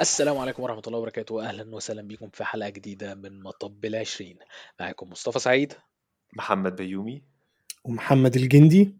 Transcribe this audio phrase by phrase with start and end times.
[0.00, 4.38] السلام عليكم ورحمة الله وبركاته أهلا وسهلا بكم في حلقة جديدة من مطب العشرين.
[4.80, 5.74] معاكم مصطفى سعيد.
[6.32, 7.22] محمد بيومي.
[7.84, 8.96] ومحمد الجندي.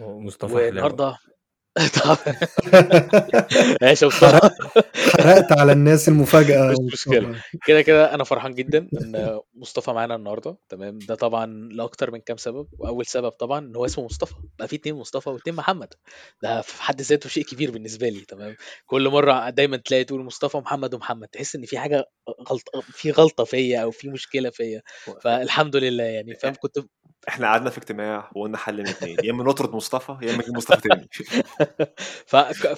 [0.00, 1.16] ومصطفى والنهاردة طب
[3.82, 4.50] ماشي مصطفى
[5.12, 7.34] حرقت على الناس المفاجأة مش مصطفى.
[7.66, 10.56] كده كده أنا فرحان جدا إن مصطفى معانا النهاردة.
[10.68, 12.66] تمام؟ ده طبعا لأكتر من كام سبب.
[12.78, 14.34] وأول سبب طبعا إن هو اسمه مصطفى.
[14.58, 15.94] بقى في اتنين مصطفى واتنين محمد.
[16.42, 18.20] ده في حد ذاته شيء كبير بالنسبة لي.
[18.20, 21.28] تمام؟ كل مرة دايما تلاقي تقول مصطفى محمد ومحمد.
[21.28, 22.04] تحس إن في حاجة
[22.50, 24.82] غلطة في غلطة فيا أو في مشكلة فيا.
[25.22, 26.34] فالحمد لله يعني.
[26.34, 26.78] فاهم؟ كنت
[27.28, 29.16] إحنا قعدنا في اجتماع وقلنا حل من اتنين.
[29.24, 31.08] يا إما نطرد مصطفى يا إما نجيب مصطفى تاني.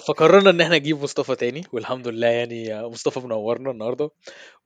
[0.07, 4.09] فقررنا إن إحنا نجيب مصطفى تاني والحمد لله يعني مصطفى منورنا النهارده.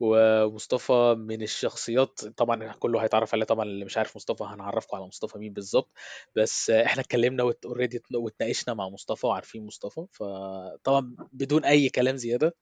[0.00, 5.38] ومصطفى من الشخصيات طبعا كله هيتعرف عليه طبعا اللي مش عارف مصطفى هنعرفكم على مصطفى
[5.38, 5.90] مين بالظبط.
[6.36, 10.06] بس إحنا اتكلمنا اوريدي واتناقشنا مع مصطفى وعارفين مصطفى.
[10.12, 12.54] فطبعا بدون أي كلام زيادة.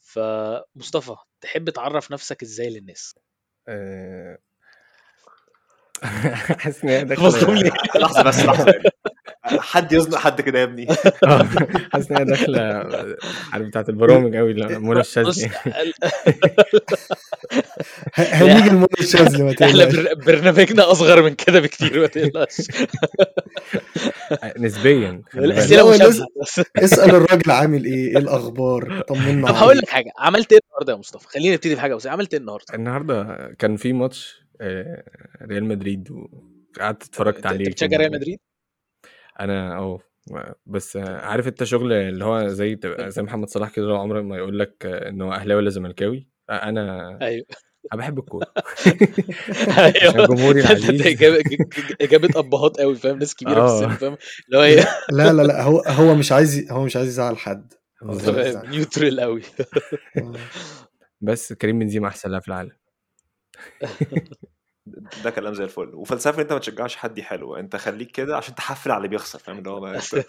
[0.00, 3.14] فمصطفى تحب تعرف نفسك إزاي للناس؟
[3.68, 4.38] آه،
[6.58, 7.28] حاسس إن هي داخلة
[7.96, 8.74] لحظة بس لحظة.
[9.44, 10.88] حد يزنق حد كده يا ابني.
[11.24, 11.48] آه،
[11.92, 12.60] حاسس إن هي داخلة
[13.52, 15.50] عارف بتاعت البرامج قوي منى الشاذلي.
[18.14, 20.24] هنيجي المنى الشاذلي ما إحنا تقلقش.
[20.26, 22.56] برنامجنا أصغر من كده بكتير ما تقلقش.
[24.58, 25.22] نسبيا
[26.76, 30.98] اسأل الراجل عامل إيه إيه الأخبار طمنا طب هقول لك حاجة عملت إيه النهارده يا
[30.98, 35.02] مصطفى؟ خلينا نبتدي بحاجة بس عملت إيه النهارده؟ النهارده كان في ماتش آه،
[35.42, 38.38] ريال مدريد وقعدت اتفرجت عليه بتشجع ريال مدريد؟
[39.40, 39.98] أنا آه
[40.66, 44.20] بس آه، عارف أنت شغل اللي هو زي تبقى زي محمد صلاح كده لو عمره
[44.20, 46.28] ما يقول لك آه، إن هو أهلاوي ولا زملكاوي.
[46.50, 47.46] آه، أنا أيوه.
[47.92, 48.46] أنا بحب الكورة.
[49.78, 50.26] أيوه.
[50.26, 51.06] جمهوري العزيز.
[52.00, 54.16] إجابة أبهات قوي فاهم؟ ناس كبيرة في السن آه فاهم؟
[54.46, 57.72] اللي هو إيه؟ لا لا لا هو هو مش عايز هو مش عايز يزعل حد.
[58.68, 59.42] نيوترال قوي
[60.18, 60.32] آه.
[61.20, 62.72] بس كريم بنزيما أحسن لاعب في العالم.
[65.24, 65.94] ده كلام زي الفل.
[65.94, 69.38] وفلسفة أنت ما تشجعش حد دي حلوة أنت خليك كده عشان تحفل على اللي بيخسر
[69.38, 70.24] فاهم؟ اللي هو ما أنت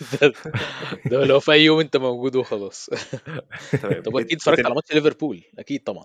[1.12, 2.90] ده هو في أي يوم أنت موجود وخلاص.
[3.82, 4.02] تمام.
[4.02, 6.04] طب إيه- أكيد اتفرجت إيه على ماتش ليفربول؟ أكيد طبعا.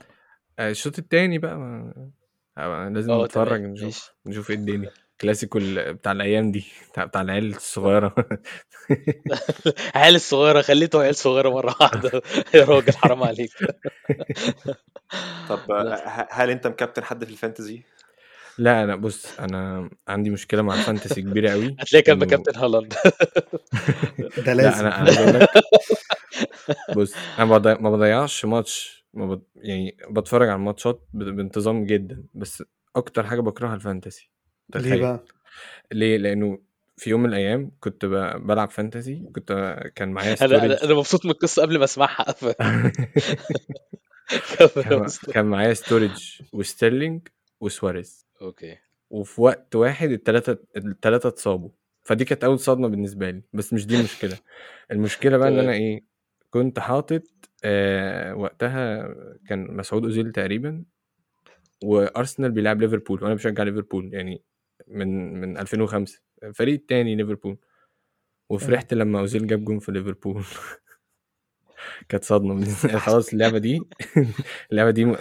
[0.59, 1.93] آه، الشوط التاني بقى ما...
[2.59, 4.91] آه، لازم آه نتفرج نشوف نشوف إيه الدنيا.
[5.21, 8.15] كلاسيكو بتاع الأيام دي بتاع, بتاع العيال الصغيرة.
[9.95, 12.23] عيال الصغيرة خليته عيال صغيرة مرة واحدة.
[12.55, 13.51] يا راجل حرام عليك.
[15.49, 15.59] طب
[16.31, 17.83] هل أنت مكابتن حد في ال fantasy؟
[18.59, 22.95] لا أنا بص أنا عندي مشكلة مع ال fantasy كبيرة قوي هتلاقي كان كابتن هالاند.
[24.39, 25.49] ده لا لازم أنا أنا عايز أقول لك
[26.97, 29.43] بص أنا ما بضيع- ما بضيعش ماتش ما بض...
[29.57, 31.25] يعني بتفرج على الماتشات ب...
[31.25, 32.63] بانتظام جدا بس
[32.97, 34.31] أكتر حاجة بكرهها ال fantasy
[34.75, 35.01] ليه تخيل.
[35.01, 35.25] بقى؟
[35.93, 36.59] ليه؟ لأنه
[36.97, 38.11] في يوم من الأيام كنت ب...
[38.47, 42.33] بلعب fantasy كنت كان معايا أنا أنا ستورج أنا مبسوط من القصة قبل ما أسمعها.
[42.33, 42.45] ف-
[44.59, 47.29] كمل يا كان مصطفى كان معايا ستورج وستيرلينج
[47.61, 48.28] وسواريز.
[48.43, 48.79] أوكي.
[49.11, 51.71] وفي وقت واحد التلاتة التلاتة اتصابوا.
[52.03, 54.39] فدي كانت أول صدمة بالنسبة لي بس مش دي المشكلة.
[54.91, 55.75] المشكلة بقى إن أنا تمام.
[55.75, 56.05] إيه
[56.51, 57.23] كنت حاطط
[57.65, 59.09] آه وقتها
[59.49, 60.85] كان مسعود أوزيل تقريبا
[61.85, 64.43] وأرسنال بيلعب ليفربول وأنا بشجع ليفربول يعني
[64.89, 67.59] من من 2005 الفريق التاني ليفربول.
[68.51, 70.45] وفرحت لما أوزيل جاب جون في ليفربول.
[72.09, 72.25] كانت
[72.61, 72.99] لي.
[72.99, 73.81] خلاص اللعبة دي
[74.73, 75.15] اللعبة دي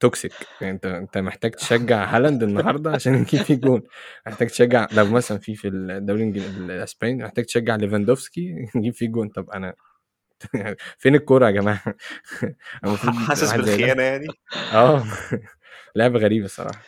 [0.00, 3.82] toxic يعني أنت أنت محتاج تشجع هالاند النهارده عشان يجيب فيه جون.
[4.26, 9.28] محتاج تشجع لو مثلا في في الدوري الإسباني محتاج تشجع ليفاندوفسكي يجيب فيه جون.
[9.28, 9.74] طب أنا
[10.98, 11.50] فين الكورة يا
[12.84, 14.26] المفروض حاسس بالخيانة يعني.
[14.72, 15.04] آه.
[15.96, 16.82] لعبة غريبة الصراحة.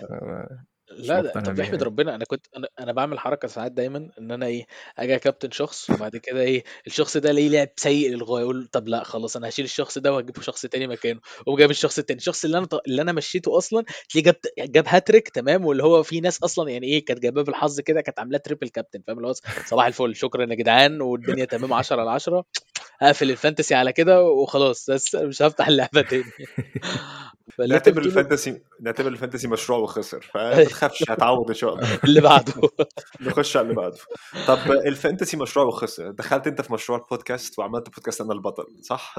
[0.98, 1.84] مش لا مقتنع طب بيها احمد يعني.
[1.84, 2.14] ربنا.
[2.14, 4.66] أنا كنت أنا أنا بعمل حركة ساعات دايما إن أنا إيه
[4.98, 9.04] أجي كابتن شخص وبعد كده إيه الشخص ده ليه لعب سيء للغاية أقول طب لا
[9.04, 11.20] خلاص أنا هشيل الشخص ده وهجيب شخص تاني مكانه.
[11.40, 12.18] وقوم جايب الشخص التاني.
[12.18, 14.36] الشخص اللي أنا ط- اللي أنا مشيته أصلا تلاقيه جاب
[14.72, 18.18] جاب هاتريك تمام واللي هو في ناس أصلا يعني إيه كانت جايباه بالحظ كده كانت
[18.18, 19.32] عاملاه triple captain فاهم؟ اللي هو
[19.66, 22.44] صباح الفل شكرا يا جدعان والدنيا تمام 10 على 10
[23.00, 26.24] هقفل ال fantasy على كده وخلاص بس مش هفتح اللعبة تاني.
[27.58, 30.30] فاللي أنت نعتبر بتقوله ال fantasy نعتبر ال fantasy مشروع وخسر
[30.80, 31.98] تخافش هتعوض إن شاء الله.
[32.04, 32.52] اللي بعده.
[33.20, 33.96] نخش على اللي بعده.
[34.46, 39.14] طب ال fantasy مشروع وخسر دخلت أنت في مشروع البودكاست وعملت بودكاست أنا البطل صح؟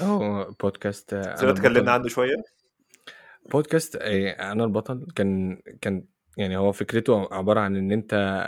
[0.00, 2.36] آه بودكاست زي اتكلمنا عنه شوية.
[3.52, 6.04] بودكاست إيه، أنا البطل كان كان
[6.36, 8.44] يعني هو فكرته عبارة عن إن أنت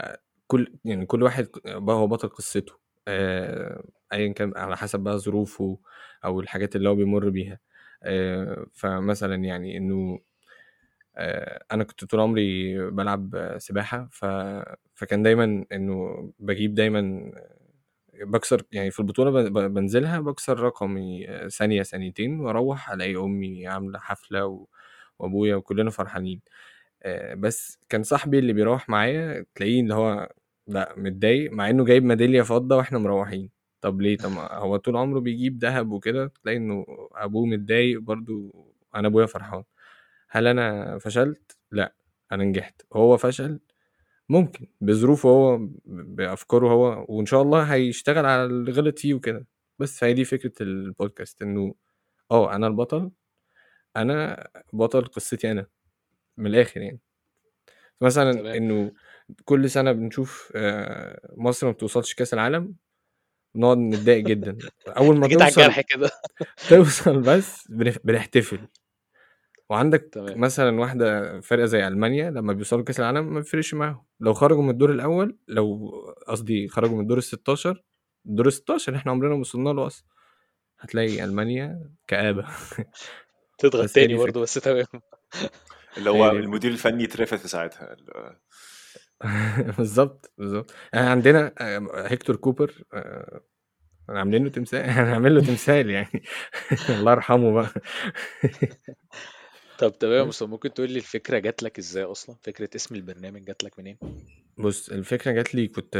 [0.46, 2.72] كل يعني كل واحد هو بطل قصته
[3.08, 3.82] آه،
[4.12, 5.78] ايا كان على حسب بقى ظروفه
[6.24, 7.58] أو الحاجات اللي هو بيمر بيها
[8.02, 10.18] آه، فمثلا يعني إنه
[11.72, 14.24] أنا كنت طول عمري بلعب سباحة ف...
[14.94, 17.32] فكان دايما إنه بجيب دايما
[18.22, 23.66] باكسر يعني في البطولة ب ب بانزلها باكسر رقمي آه، ثانية، ثانيتين وأروّح ألاقي أمي
[23.66, 24.66] عاملة حفلة و
[25.18, 26.40] وأبويا وكُلّنا فرحانين.
[27.36, 30.28] بس كان صاحبي اللي بيروّح معايا تلاقيه اللي هو
[30.66, 33.50] لأ متضايق مع إنه جايب ميدالية فضة وإحنا مروّحين.
[33.80, 36.84] طب ليه؟ طب هو طول عمره بيجيب دهب وكده، تلاقي إنه
[37.14, 38.52] أبوه متضايق برضه
[38.94, 39.64] أنا أبويا فرحان.
[40.30, 41.94] هل أنا فشلت؟ لأ،
[42.32, 42.82] أنا نجحت.
[42.92, 43.60] هو فشل؟
[44.30, 49.46] ممكن، بظروفه هو، بأفكاره هو، وإن شاء الله هيشتغل على اللي غلط فيه وكده.
[49.80, 51.74] بس، فهي دي فكرة الpodcast إنه
[52.32, 53.10] آه، أنا البطل،
[53.96, 55.66] أنا بطل قصتي أنا،
[56.38, 57.00] من الآخر يعني.
[58.00, 58.46] مثلًا تمام.
[58.46, 58.92] إنه
[59.44, 62.76] كل سنة بنشوف آآ مصر ما بتوصلش كأس العالم،
[63.54, 64.58] بنقعد نتضايق جدًا.
[64.88, 66.10] أول ما جيت على توصل الجرح كده.
[66.68, 67.68] توصل بس
[68.04, 68.68] بنحتفل.
[69.70, 70.40] وعندك تمام.
[70.40, 74.70] مثلًا واحدة فرقة زي ألمانيا لمّا بيوصلوا كأس العالم ما بيفرقش معاهم، لو خرجوا من
[74.70, 75.90] الدور الأول لو
[76.28, 77.76] قصدي خرجوا من الدور ال16
[78.26, 80.06] الدور ال16 إحنا عمرنا ما وصلنا له أصلًا،
[80.80, 82.46] هتلاقي ألمانيا كآبة.
[83.58, 84.86] تضغط تاني برضه، بس تمام.
[85.98, 86.30] اللي هو.
[86.30, 87.96] المدير الفني اترفد في ساعتها
[89.78, 90.70] بالضبط، بالضبط.
[90.94, 93.40] إحنا عندنا آآ هيكتور كوبر آآ
[94.08, 96.22] عاملين له تمثال هنعمل له تمثال يعني
[96.90, 97.68] الله يرحمه بقى.
[99.78, 100.24] طب تمام يا.
[100.28, 103.98] مصطفى، ممكن تقول لي الفكرة جات لك إزاي أصلًا؟ فكرة اسم البرنامج جات لك منين؟
[104.58, 105.96] بُص، الفكرة جات لي كنت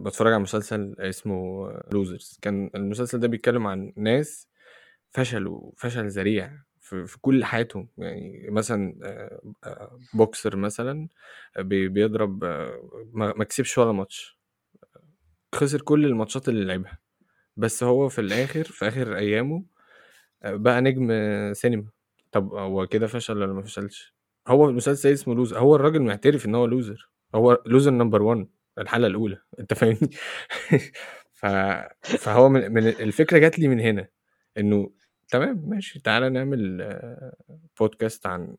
[0.00, 4.48] باتفرّج على مسلسل اسمه losers كان المسلسل ده بيتكلّم عن ناس
[5.10, 11.08] فشلوا فشل ذريع في في كل حياتهم، يعني مثلًا آآ آآ boxer مثلًا
[11.58, 12.44] بي بيضرب
[13.12, 14.38] ما ما كسبش ولا ماتش،
[15.54, 16.98] خسر كل الماتشات اللي لعبها،
[17.56, 19.64] بس هو في الآخر في آخر أيامه
[20.44, 21.10] بقى نجم
[21.54, 21.88] سينما.
[22.32, 24.14] طب هو كده فشل والّا ما فشلش؟
[24.48, 28.46] هو المسلسل اسمه loser هو الراجل معترف إن هو loser هو loser number one
[28.78, 30.10] الحلقة الأولى، أنت فاهمني؟
[31.32, 31.46] ف
[32.02, 34.08] فهو من من الفكرة جات لي من هنا،
[34.58, 34.90] إنه
[35.28, 36.82] تمام ماشي تعالَ نعمل
[37.82, 38.56] podcast عن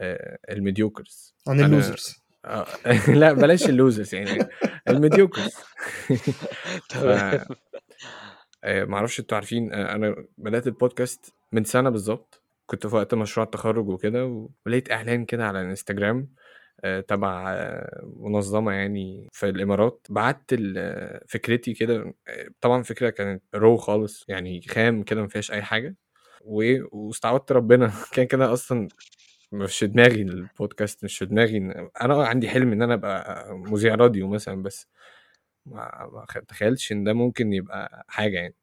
[0.00, 2.20] آآ الmediocres عن أنا الlosers.
[2.44, 2.66] آه
[3.20, 4.38] لأ بلاش الlosers يعني
[6.88, 7.44] ف تمام.
[8.94, 12.39] أعرفش أنتم عارفين أنا بدأت الpodcast من سنة بالضبط،
[12.70, 16.34] كنت في وقت مشروع التخرُّج وكده، ولقيت إعلان كده على الإنستجرام
[16.84, 17.54] آآ تبع
[18.16, 22.14] منظمة يعني في الإمارات، بعتّ ال فكرتي كده
[22.60, 25.96] طبعًا فكرة كانت raw خالص، يعني خام كده ما فيهاش أي حاجة،
[26.92, 27.92] واستعوضت ربنا.
[28.14, 28.88] كده، كده أصلًا
[29.52, 31.58] مش في دماغي الpodcast مش في دماغي
[32.02, 34.88] أنا آه عندي حلم إن أنا أبقى مذيع راديو مثلًا، بس.
[35.66, 38.56] ما تخيّلتش إن ده ممكن يبقى حاجة يعني.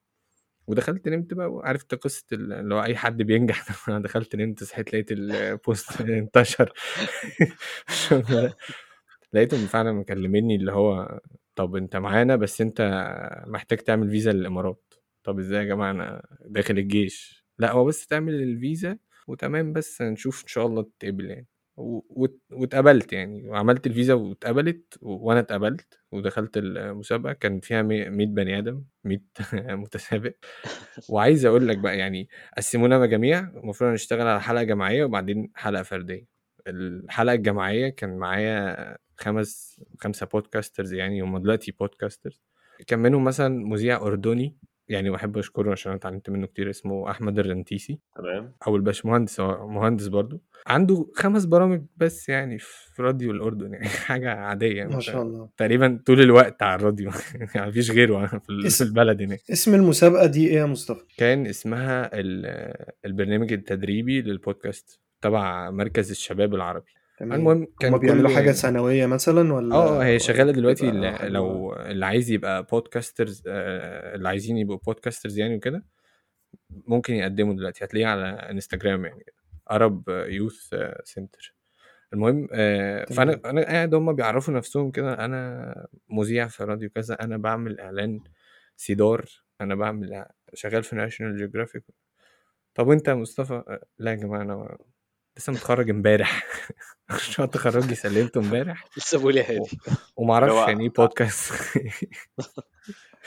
[0.67, 1.93] ودخلت نمت بقى وعرفت
[2.33, 6.73] ال اللي هو أي حد بينجح أنا دخلت نمت صحيت لقيت الpost انتشر.
[9.33, 11.19] لقيتهم فعلًا مكلمينّي اللي هو
[11.55, 12.81] طب أنت معانا بس أنت
[13.47, 14.93] محتاج تعمل فيزا للإمارات،
[15.23, 18.97] طب إزاي يا جماعة؟ أنا داخل الجيش، لأ هو بس تعمل الفيزا
[19.27, 25.39] وتمام بس هنشوف إن شاء الله تتقبل يعني، واتقبلت يعني وعملت الفيزا واتقبلت و وأنا
[25.39, 29.21] اتقبلت ودخلت المسابقة كان فيها مِيّة 100 بني آدم 100
[29.75, 30.33] متسابق،
[31.09, 36.27] وعايز أقول لك بقى يعني قسمونا مجاميع المفروض هنشتغل على حلقة جماعية وبعدين حلقة فردية،
[36.67, 42.37] الحلقة الجماعية كان معايا 5 5 podcasters يعني هم دلوقتي podcasters.
[42.87, 44.57] كان منهم مثلًا مذيع أردني
[44.89, 48.53] يعني باحب أشكره عشان أنا اتعلمت منه كتير اسمه أحمد الرنتيسي تمام.
[48.67, 54.31] أو الباشمهندس هو مهندس برضه، عنده 5 برامج بس يعني في راديو الأردن يعني حاجة
[54.33, 55.49] عادية ما شاء الله.
[55.57, 58.25] تقريبًا طول الوقت على الراديو يعني ما فيش غيره
[58.69, 59.39] في البلد هناك.
[59.51, 62.45] اسم المسابقة دي إيه يا مصطفى؟ كان اسمها ال
[63.05, 66.91] البرنامج التدريبي للpodcast تبع مركز الشباب العربي.
[67.17, 67.39] تمام.
[67.39, 70.85] المهم هم كان بيعملوا حاجة كل سنوية مثلًا آه، والّا آه، هي شغالة والّا دلوقتي
[70.91, 75.85] حاجة لو اللي عايز يبقى podcasters آآ اللي عايزين يبقوا podcasters يعني وكده،
[76.69, 79.25] ممكن يقدموا دلوقتي هتلاقيه على إنستجرام يعني
[79.73, 80.77] Arab Youth
[81.13, 81.51] Center.
[82.13, 83.41] المهم تمام.
[83.45, 88.19] أنا قاعد هُم بيعرّفوا نفسهم كده أنا مذيع في راديو كذا، أنا باعمل إعلان
[88.77, 89.25] سيدار،
[89.61, 91.81] أنا باعمل شغال في National Geographic.
[92.75, 94.77] طب وأنت يا مصطفى؟ لا يا جماعة أنا
[95.37, 96.43] لسه متخرّج امبارح
[97.15, 99.79] مشروع تخرُّجي سلِّمته امبارح لسه باقول يا هادي.
[100.33, 101.53] أعرفش يعني podcast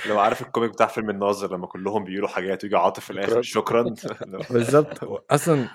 [0.02, 3.42] اللي هو عارف الكوميك بتاع فيلم الناظر لمّا كلّهم بيقولوا حاجات وييجي عاطف في الآخر
[3.42, 3.94] شكرًا.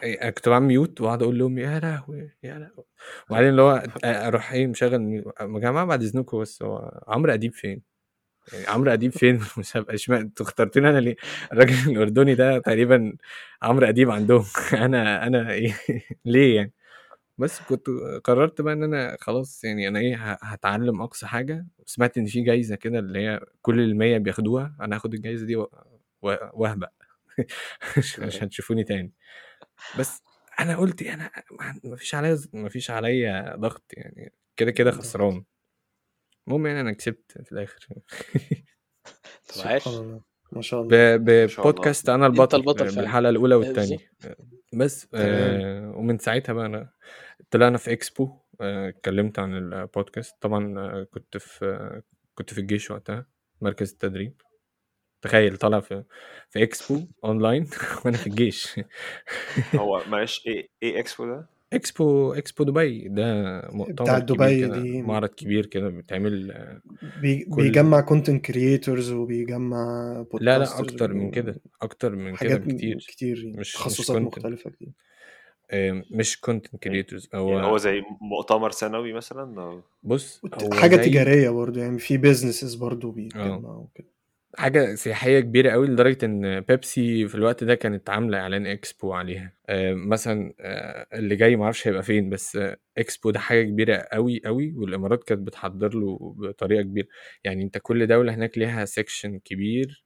[0.03, 2.85] آآ أنا كنت باعمل mute واقعد أقول لهم يا لهوي، يا لهوي!
[3.29, 7.53] وبعدين اللي هو أ أروح إيه مشغّل يا جماعة بعد إذنكم بس هو عمرو أديب
[7.53, 7.94] فين؟
[8.53, 11.15] يعني عمرو أديب فين؟ في المسابقة؟ اشمعنى أنتم اخترتوني أنا ليه؟
[11.53, 13.17] الراجل الأردني ده تقريبًا
[13.61, 14.45] عمرو أديب عندهم.
[14.73, 15.73] أنا أنا إيه؟
[16.25, 16.73] ليه يعني؟
[17.37, 17.87] بس كنت
[18.23, 21.65] قررت بقى إن أنا خلاص يعني أنا إيه هتعلم أقصى حاجة.
[21.85, 24.75] سمعت إن في جايزة كده اللي هي كل المية بياخدوها.
[24.81, 25.71] أنا هاخد الجايزة دي و-
[26.21, 26.89] و- واهبق
[27.97, 29.11] مش مش هتشوفوني تاني.
[29.99, 30.21] بس
[30.59, 31.31] أنا قلت أنا
[31.83, 34.33] ما فيش عليا ما فيش عليا ضغط يعني.
[34.57, 35.43] كده كده خسران.
[36.47, 37.87] المهم يعني أنا كسبت في الآخر.
[39.55, 39.87] طب عاش.
[40.51, 41.15] ما شاء الله.
[41.17, 42.95] ببودكاست أنا البطل, البطل.
[42.95, 43.97] بالحلقة الأولى آه، والثانيه
[44.73, 46.89] بس آه ومن ساعتها بقى أنا
[47.51, 50.35] طلعنا في اكسبو آه، اتكلمت عن البودكاست.
[50.41, 52.03] طبعا آه، كنت في آه،
[52.35, 53.27] كنت في الجيش وقتها
[53.61, 54.41] مركز التدريب.
[55.21, 56.03] تخيل طالع في
[56.49, 57.69] في اكسبو اونلاين
[58.05, 58.79] وأنا في الجيش.
[59.75, 65.01] هو معلش إيه إيه اكسبو ده؟ إكسبو إكسبو دبي ده مؤتمر بتاع دبي دي.
[65.01, 66.81] معرض كبير كده بيتعمل آه،
[67.21, 72.59] بي كل- بيجمع content creators وبيجمع لا لا أكتر من كده أكتر من كده حاجات
[72.61, 74.21] بكتير كتير يعني، مش- تخصصات content.
[74.21, 74.89] مختلفة كتير
[75.71, 79.81] آه، مش content creators يعني هو هو زي مؤتمر سنوي مثلا أو...
[80.03, 84.07] بص هو حاجة زي- تجارية برضو يعني في businesses برضو بيتجمعوا كده
[84.57, 89.53] حاجة سياحية كبيرة قوي لدرجة إن بيبسي في الوقت ده كانت عاملة إعلان إكسبو عليها.
[89.67, 94.41] آه، مثلا آه، اللي جاي معرفش هيبقى فين بس آه، إكسبو ده حاجة كبيرة قوي
[94.45, 97.07] قوي والإمارات كانت بتحضر له بطريقة كبيرة.
[97.43, 100.05] يعني أنت كل دولة هناك ليها section كبير.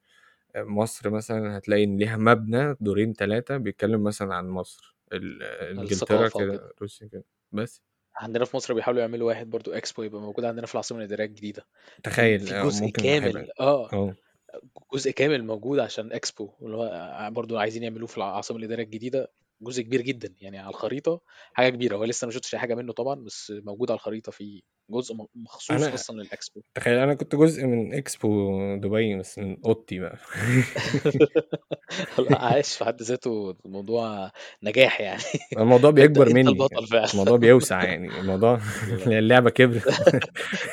[0.58, 4.96] مصر مثلا هتلاقي إن ليها مبنى دورين ثلاثة بيتكلم مثلا عن مصر.
[5.14, 5.84] ال- إنجلترا
[6.26, 6.74] الثقافة كده وكده.
[6.82, 7.24] روسيا كده.
[7.52, 7.82] بس.
[8.16, 11.66] عندنا في مصر بيحاولوا يعملوا واحد برضو إكسبو يبقى موجود عندنا في العاصمة الإدارية الجديدة.
[12.04, 13.94] تخيل في آه، جزء ممكن كامل آه.
[13.94, 14.16] آه.
[14.94, 19.32] جزء كامل موجود عشان إكسبو اللي هو برضو عايزين يعملوه في العاصمة الإدارية الجديدة.
[19.62, 21.22] جزء كبير جدا يعني على الخريطة
[21.54, 21.96] حاجة كبيرة.
[21.96, 25.94] هو لسه ما شفتش حاجة منه طبعا بس موجود على الخريطة في جزء مخصوص أنا-
[25.94, 26.62] أصلا للإكسبو.
[26.76, 30.18] تخيل أنا كنت جزء من إكسبو دبي بس من أوضتي بقى.
[32.30, 34.32] لا عايش في حد ذاته الموضوع
[34.64, 35.22] نجاح يعني.
[35.58, 37.12] الموضوع بيكبر مني البطل فعلا.
[37.14, 38.20] الموضوع بيوسع يعني.
[38.20, 38.60] الموضوع
[39.08, 39.94] اللعبة كبرت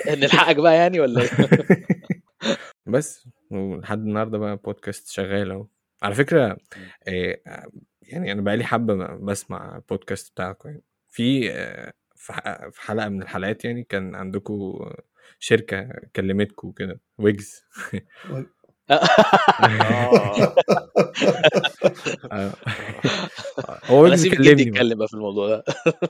[0.08, 1.28] نلحقك بقى يعني ولا إيه؟
[2.86, 3.26] بس.
[3.50, 5.66] ولحد النهارده بقى بودكاست شغال أهو.
[6.02, 6.56] على فكرة
[7.08, 7.38] آه،
[8.02, 10.82] يعني أنا بقالي حبة بسمع البودكاست بتاعكم يعني.
[11.08, 14.78] في آه، في ح- في حلقة من الحلقات يعني كان عندكم
[15.38, 17.62] شركة كلمتكم كده ويجز
[18.90, 20.54] آه.
[22.32, 22.52] آه.
[23.84, 24.62] هو أنا ويجز سيب كلمني بقى.
[24.62, 25.64] يتكلم بقى في الموضوع ده.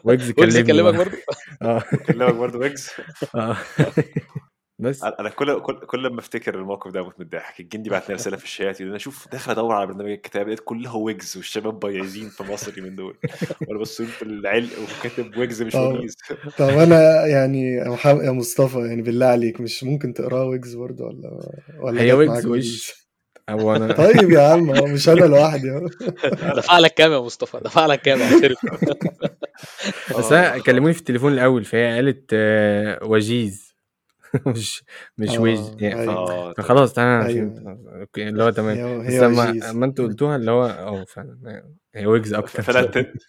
[0.05, 1.05] ويجز ويجز كلمني يكلمك بقى.
[1.05, 1.19] برضه؟
[1.62, 1.83] آه.
[2.07, 2.90] كلمك برضه ويجز
[3.35, 3.57] آه.
[4.78, 5.02] بس.
[5.02, 7.61] أنا أنا كل كل كل ما أفتكر الموقف ده بموت من الضحك.
[7.61, 10.95] الجندي بعت لي رسالة في الشات أنا شوف داخل أدور على برنامج الكتاب لقيت كلها
[10.97, 13.16] ويجز والشباب بايظين في مصر من دول.
[13.68, 15.88] وأنا بص في العلق وكاتب ويجز مش آه.
[15.88, 16.16] ويجز.
[16.59, 21.04] طب أنا يعني يا محمد يا مصطفى يعني بالله عليك مش ممكن تقراه ويجز برضه
[21.04, 23.06] ولا ولا هي ويجز وش؟
[23.49, 25.68] أو أنا طيب يا عم هو مش أنا لوحدي
[26.56, 28.59] دفع لك كام يا مصطفى؟ دفع لك كام اعترف
[30.18, 33.75] بس أنا كلموني في التليفون الأول فهي قالت آه، وجيز.
[34.47, 34.85] مش
[35.19, 36.07] مش آه، ويج يعني
[36.57, 37.26] فخلاص تمام.
[37.26, 37.55] أيوة.
[37.55, 37.78] فهمت.
[38.00, 39.07] أوكي، اللي هو تمام.
[39.07, 41.62] بس لما لما أنتوا قلتوها اللي هو آه فعلا
[41.95, 42.62] هي ويجز أكتر.
[42.62, 43.23] فلت أنت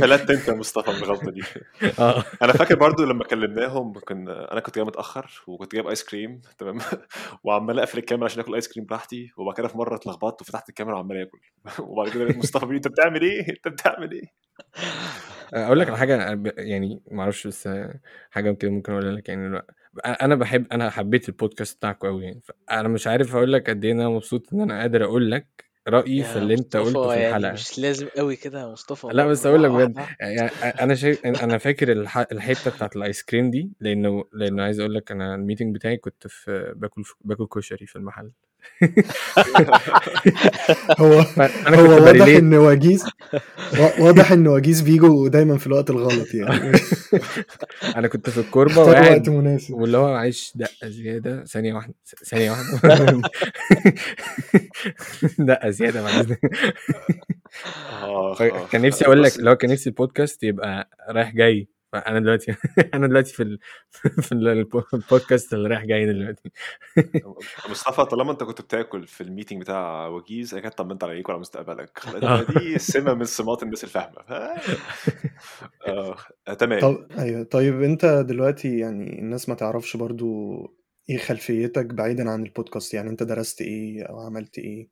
[0.00, 1.42] فلت أنت يا مصطفى من الغلطة دي.
[1.98, 2.24] آه.
[2.42, 6.78] أنا فاكر برضو لما كلمناهم كنا أنا كنت جاي متأخر وكنت جايب ice cream تمام؟
[7.44, 10.96] وعمال أقفل الكاميرا عشان آكل ice cream براحتي وبعد كده في مرة اتلخبطت وفتحت الكاميرا
[10.96, 11.38] وعمال اكل
[11.82, 14.32] وبعد كده لقيت مصطفى بيقول لي، أنت بتعمل إيه؟ أنت بتعمل إيه؟
[15.54, 17.68] أقول لك على حاجة يعني ما أعرفش بس
[18.30, 19.28] حاجة كده ممكن أقولها لك.
[19.28, 19.62] يعني.
[20.04, 22.40] أنا بحب أنا حبيت البودكاست بتاعكم قوي يعني.
[22.70, 26.24] أنا مش عارف أقول لك قد إيه أنا مبسوط إن أنا قادر أقول لك رأيي
[26.24, 27.52] في اللي أنت قلته في يعني الحلقة.
[27.52, 29.98] مش لازم قوي كده يا مصطفى لا بس أقول لك بجد.
[30.20, 30.50] يعني
[30.80, 32.18] أنا شايف أنا فاكر الح...
[32.18, 35.96] الحتة بتاعت ال ice cream دي لأنه لأنه عايز أقول لك أنا ال meeting بتاعي
[35.96, 38.30] كنت في باكل باكل كشري في المحل.
[41.00, 41.24] هو
[41.66, 43.04] هو واضح إن وجيز
[43.78, 46.78] وا- واضح إن وجيز بيجوا دايما في الوقت الغلط يعني.
[47.96, 49.74] أنا كنت في الكوربة وقاعد مناسب.
[49.74, 51.44] واللي هو عايش دقة زيادة.
[51.44, 51.94] ثانية واحدة.
[52.24, 53.22] ثانية واحدة.
[55.38, 56.36] دقة زيادة بعد
[58.02, 58.66] آه، آه.
[58.72, 61.68] كان نفسي أقول لك هو كان نفسي البودكاست يبقى رايح جاي.
[61.92, 62.54] فأنا دلوقتي
[62.94, 63.58] أنا دلوقتي في ال...
[64.26, 64.32] في
[64.94, 66.50] البودكاست اللي رايح جاي دلوقتي.
[67.70, 71.40] مصطفى طالما أنت كنت بتاكل في ال meeting بتاع وجيز أنا كده طمنت عليك وعلى
[71.40, 72.00] مستقبلك.
[72.22, 72.42] آه.
[72.42, 74.20] دي سمة من سمات الناس الفاهمة.
[75.88, 76.16] آه
[76.48, 76.80] آه، تمام.
[76.80, 77.42] طب أيوه.
[77.42, 80.56] طيب أنت دلوقتي يعني الناس ما تعرفش برضو
[81.10, 84.88] إيه خلفيتك بعيدا عن البودكاست؟ يعني أنت درست إيه أو عملت إيه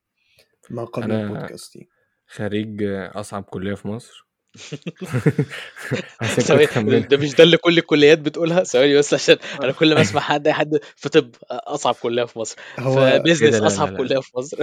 [0.71, 1.89] ما قبل البودكاست يعني؟
[2.27, 2.83] خريج
[3.15, 4.24] أصعب كلية في مصر.
[7.11, 10.47] ده مش ده اللي كل الكليات بتقولها؟ ثواني بس عشان أنا كل ما أسمع حد
[10.47, 12.57] اي حد في طب أصعب كلية في مصر.
[12.79, 13.99] هو في business لا أصعب لا.
[13.99, 14.57] كلية في مصر.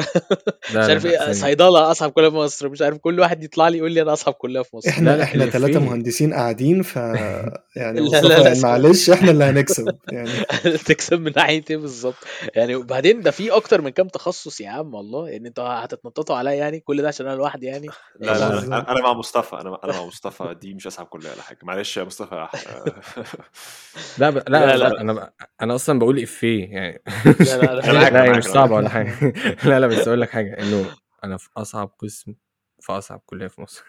[0.70, 2.70] مش عارف إيه صيدلة أصعب كلية في مصر.
[2.70, 4.90] مش عارف كل واحد يطلع لي يقول لي أنا أصعب كلية في مصر.
[4.90, 9.10] إحنا لا إحنا ثلاثة الإفيه مهندسين قاعدين ف يعني لا مصطفى لا لا اسمع معلش
[9.10, 10.30] إحنا اللي هنكسب يعني.
[10.88, 12.16] تكسب من ناحية إيه بالظبط؟
[12.56, 15.30] يعني وبعدين ده في أكتر من كام تخصص يا عم والله.
[15.30, 17.88] يعني أنتوا هتتنططوا عليا يعني كل ده عشان أنا لوحدي يعني؟
[18.20, 21.42] لا لا أنا أنا مع مصطفى أنا أنا مع مصطفى دي مش اصعب كلية ولا
[21.42, 21.58] حاجة.
[21.64, 22.48] معلش يا مصطفى.
[24.18, 24.38] لا ب...
[24.38, 24.90] لا لا لا.
[24.90, 25.30] لا أنا ب...
[25.62, 27.04] أنا أصلا بقول افيه يعني.
[27.40, 29.34] لا لا لا معاك مش صعبة ولا حاجة.
[29.66, 32.36] لا لا بس أقول لك حاجة إنه أنا في أصعب قسم
[32.80, 33.84] في أصعب كلية في مصر.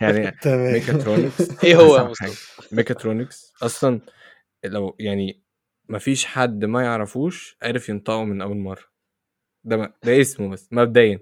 [0.00, 0.72] يعني تمام.
[0.72, 2.34] ميكاترونكس إيه هو يا مصطفى؟
[2.72, 4.00] ميكاترونكس أصلا
[4.64, 5.42] لو يعني
[5.88, 8.84] ما فيش حد ما يعرفوش عرف ينطقه من أول مرة.
[9.64, 9.94] ده.
[10.04, 11.20] ده اسمه بس مبدئيا.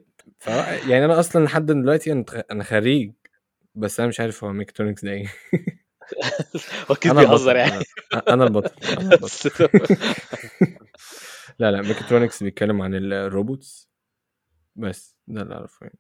[0.89, 3.13] يعني أنا أصلا لحد دلوقتي أنا أنا خريج
[3.77, 5.27] بس أنا مش عارف هو ميكاترونكس ده إيه.
[6.91, 7.85] هو أكيد أنا بيهزر البطل يعني
[8.29, 8.71] أنا البطل.
[11.59, 13.91] لا لا ميكاترونكس بيتكلم عن ال robots.
[14.77, 15.99] بس ده اللي أعرفه يعني.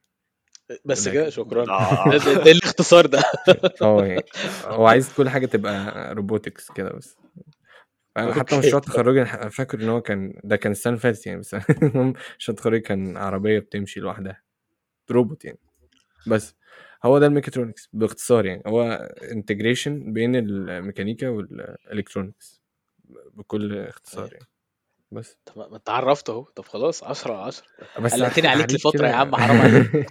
[0.84, 1.30] بس كده.
[1.30, 1.64] شكرا.
[1.64, 2.16] ده, آه.
[2.44, 3.22] ده, الاختصار ده.
[3.82, 4.24] آه يعني
[4.64, 7.16] هو عايز كل حاجة تبقى robotics كده بس.
[8.16, 12.14] حتى مشروع أنا فاكر إن هو كان ده كان السنة اللي فاتت يعني بس المهم
[12.38, 14.42] مشروع التخرج كان عربية بتمشي لوحدها.
[15.10, 15.58] روبوت يعني.
[16.26, 16.54] بس.
[17.04, 18.82] هو ده الميكاترونكس باختصار يعني هو
[19.32, 22.62] integration بين الميكانيكا وال electronics
[23.34, 24.46] بكل اختصار يعني.
[25.12, 25.38] بس.
[25.46, 26.42] طب ما أنت عرفت أهو.
[26.42, 27.66] طب خلاص 10 على 10
[28.00, 30.06] بس قلقتني عليك لفترة يا عم حرام عليك.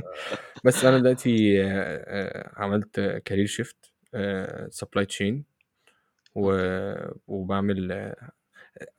[0.64, 3.92] بس أنا دلوقتي آه، آه، عملت career shift
[4.70, 5.44] supply chain
[7.28, 8.30] وبعمل آه،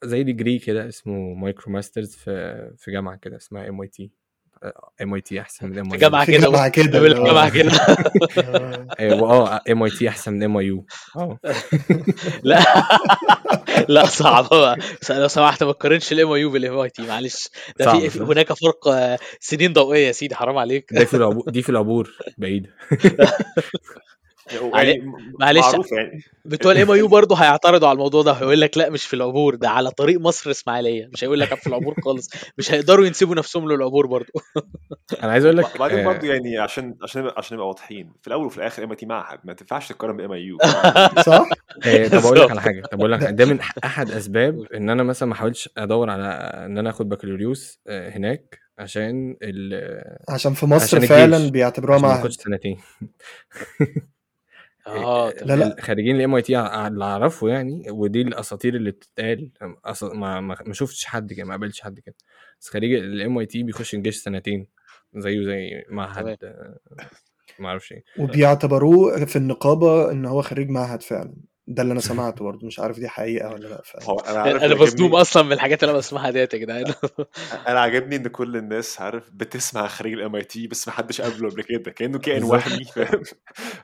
[0.04, 4.12] زي degree كده اسمه MicroMasters في في جامعة كده اسمها ام اي تي
[5.02, 6.38] ام اي تي أحسن من ام اي يو جامعة كده.
[6.38, 7.72] جامعة كده جامعة كده.
[8.40, 9.62] آه.
[9.70, 10.86] ام اي تي أحسن من ام اي يو
[11.16, 11.40] آه.
[12.44, 12.60] لا.
[13.90, 14.78] لا صعبة بقى.
[15.10, 17.50] لو سمحت ما تقارنش ال MIU بال MIT معلش.
[17.80, 20.94] ده في؟ هناك فرق آه، سنين ضوئية يا سيدي حرام عليك.
[20.94, 22.70] ده في العبور دي في العبور بعيده
[24.74, 26.24] يعني معلش يعني.
[26.46, 29.70] بتوع ال MIU برضه هيعترضوا على الموضوع ده هيقول لك لا مش في العبور ده
[29.70, 34.08] على طريق مصر إسماعيلية مش هيقول لك في العبور خالص مش هيقدروا ينسبوا نفسهم للعبور
[34.08, 34.28] برضه.
[35.24, 38.46] أنا عايز أقول لك وبعدين آه، برضه يعني عشان عشان عشان نبقى واضحين في الأول
[38.46, 40.58] وفي الآخر MIT معهد ما تنفعش تقارن ب MIU
[41.26, 41.46] صح؟
[41.86, 45.04] آه، طب أقول لك على حاجة طب أقول لك ده من أحد أسباب إن أنا
[45.04, 46.28] مثلا ما حاولتش أدور على
[46.66, 50.02] إن أنا آخد بكالوريوس آه، هناك عشان ال...
[50.30, 52.26] عشان في مصر عشان فعلا بيعتبروها عشان ما معهد.
[52.26, 52.78] اخدش سنتين.
[54.88, 59.52] آه لا تمام لا ال- خريجين ال MIT اللي أعرفه يعني ودي الأساطير اللي بتتقال.
[59.86, 60.04] أص...
[60.04, 62.16] ما ما شفتش حد كده ما قابلتش حد كده.
[62.62, 64.68] بس خريج ال MIT بيخش الجيش سنتين
[65.16, 66.78] زيه زي معهد آه،
[67.60, 68.04] ما أعرفش إيه.
[68.20, 71.34] وبيعتبروه في النقابة إن هو خريج معهد فعلا.
[71.70, 73.96] ده اللي أنا سمعته برضه مش عارف دي حقيقة ولا لأ ف...
[74.30, 76.94] أنا عارف أنا مصدوم أصلا من الحاجات اللي أنا بسمعها ديت يا جدعان.
[77.68, 81.64] أنا عاجبني إن كل الناس عارف بتسمع خريج ال MIT بس ما حدش قابله قبل
[81.64, 83.24] كده كأنه كائن وهمي فاهم؟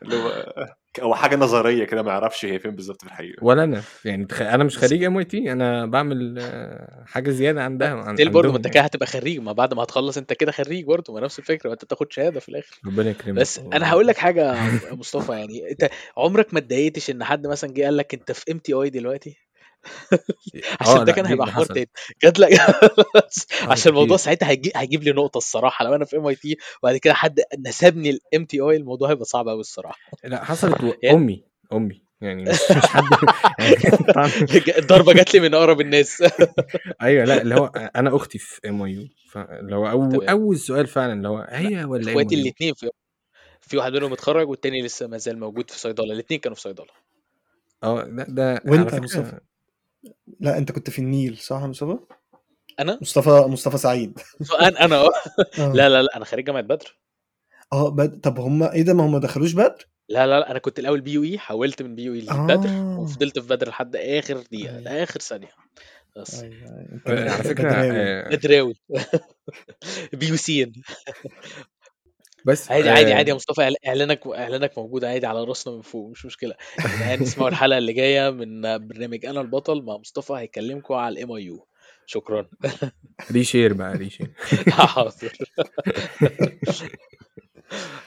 [0.02, 0.46] اللي هو
[1.02, 3.44] أو حاجة نظرية كده ما يعرفش هي فين بالظبط في الحقيقة.
[3.46, 3.82] ولا أنا.
[4.06, 4.42] يعني تخ...
[4.42, 8.16] أنا مش خريج MIT أنا بعمل آه، حاجة زيادة عندها عن...
[8.16, 8.74] still برضه أنت يعني.
[8.74, 11.74] كده هتبقى خريج ما بعد ما هتخلص أنت كده خريج برضه ما نفس الفكرة ما
[11.74, 12.80] أنت بتاخد شهادة في الآخر.
[12.86, 17.24] ربنا يكرمك بس أنا هقول لك حاجة يا مصطفى يعني أنت عمرك ما اتضايقتش إن
[17.24, 19.38] حد مثلا جه قال لك أنت في MTI دلوقتي؟
[20.82, 21.90] عشان آه ده كان هيبقى حوار تاني.
[22.24, 24.72] جات لك حصلت عشان الموضوع ساعتها هيجي...
[24.76, 25.86] هيجيب لي نقطة الصراحة.
[25.86, 30.00] لو أنا في MIT وبعد كده حد نسبني ال MTI الموضوع هيبقى صعب قوي الصراحة.
[30.24, 30.94] لأ حصلت و...
[31.04, 31.44] يعني أمي
[31.74, 32.04] أمي.
[32.22, 33.04] يعني مش حد
[33.60, 36.24] يعني الضربة جات لي من أقرب الناس.
[37.02, 37.66] أيوه لأ اللي هو
[37.96, 40.22] أنا أختي في ام يو فاللي هو أو...
[40.22, 42.90] أول سؤال فعلا اللي هو هي ولا إخواتي الاثنين في
[43.62, 46.14] في واحد منهم اتخرج والتاني لسه ما زال موجود في صيدلة.
[46.14, 46.88] الاثنين كانوا في صيدلة.
[47.84, 49.40] آه لا ده على وانت يا مصطفى؟
[50.40, 51.98] لا انت كنت في النيل صح يا مصطفى؟
[52.80, 54.20] أنا؟ مصطفى مصطفى سعيد.
[54.62, 55.10] أنا أنا أه.
[55.60, 55.74] آه.
[55.74, 56.98] لا لا لا أنا خريج جامعة بدر.
[57.74, 58.20] آه بد...
[58.20, 61.02] طب هم إيه ده؟ ما هم ما دخلوش بدر؟ لا لا لا أنا كنت الأول
[61.02, 63.00] بي يو اي حولت من بي يو اي لبدر آه.
[63.00, 64.80] وفضلت في بدر لحد آخر دقيقه أيوه.
[64.82, 65.50] لاخر ثانية.
[66.16, 66.44] بس.
[66.44, 67.02] أيوة.
[67.08, 67.92] آه، على فكرة بدراوي.
[67.92, 68.74] آه، بدراوي.
[70.14, 70.72] BUC
[72.46, 76.12] بس عادي عادي عادي يا آه، مصطفى إعلانك إعلانك موجود عادي على راسنا من فوق
[76.12, 76.56] مش مشكلة.
[76.80, 81.32] يا جدعان اسمعوا الحلقة اللي جاية من برنامج أنا البطل مع مصطفى هيكلمكم على ال
[81.32, 81.68] MIU
[82.06, 82.46] شكرا.
[83.32, 84.32] reshare بقى reshare.
[84.70, 85.38] حاضر.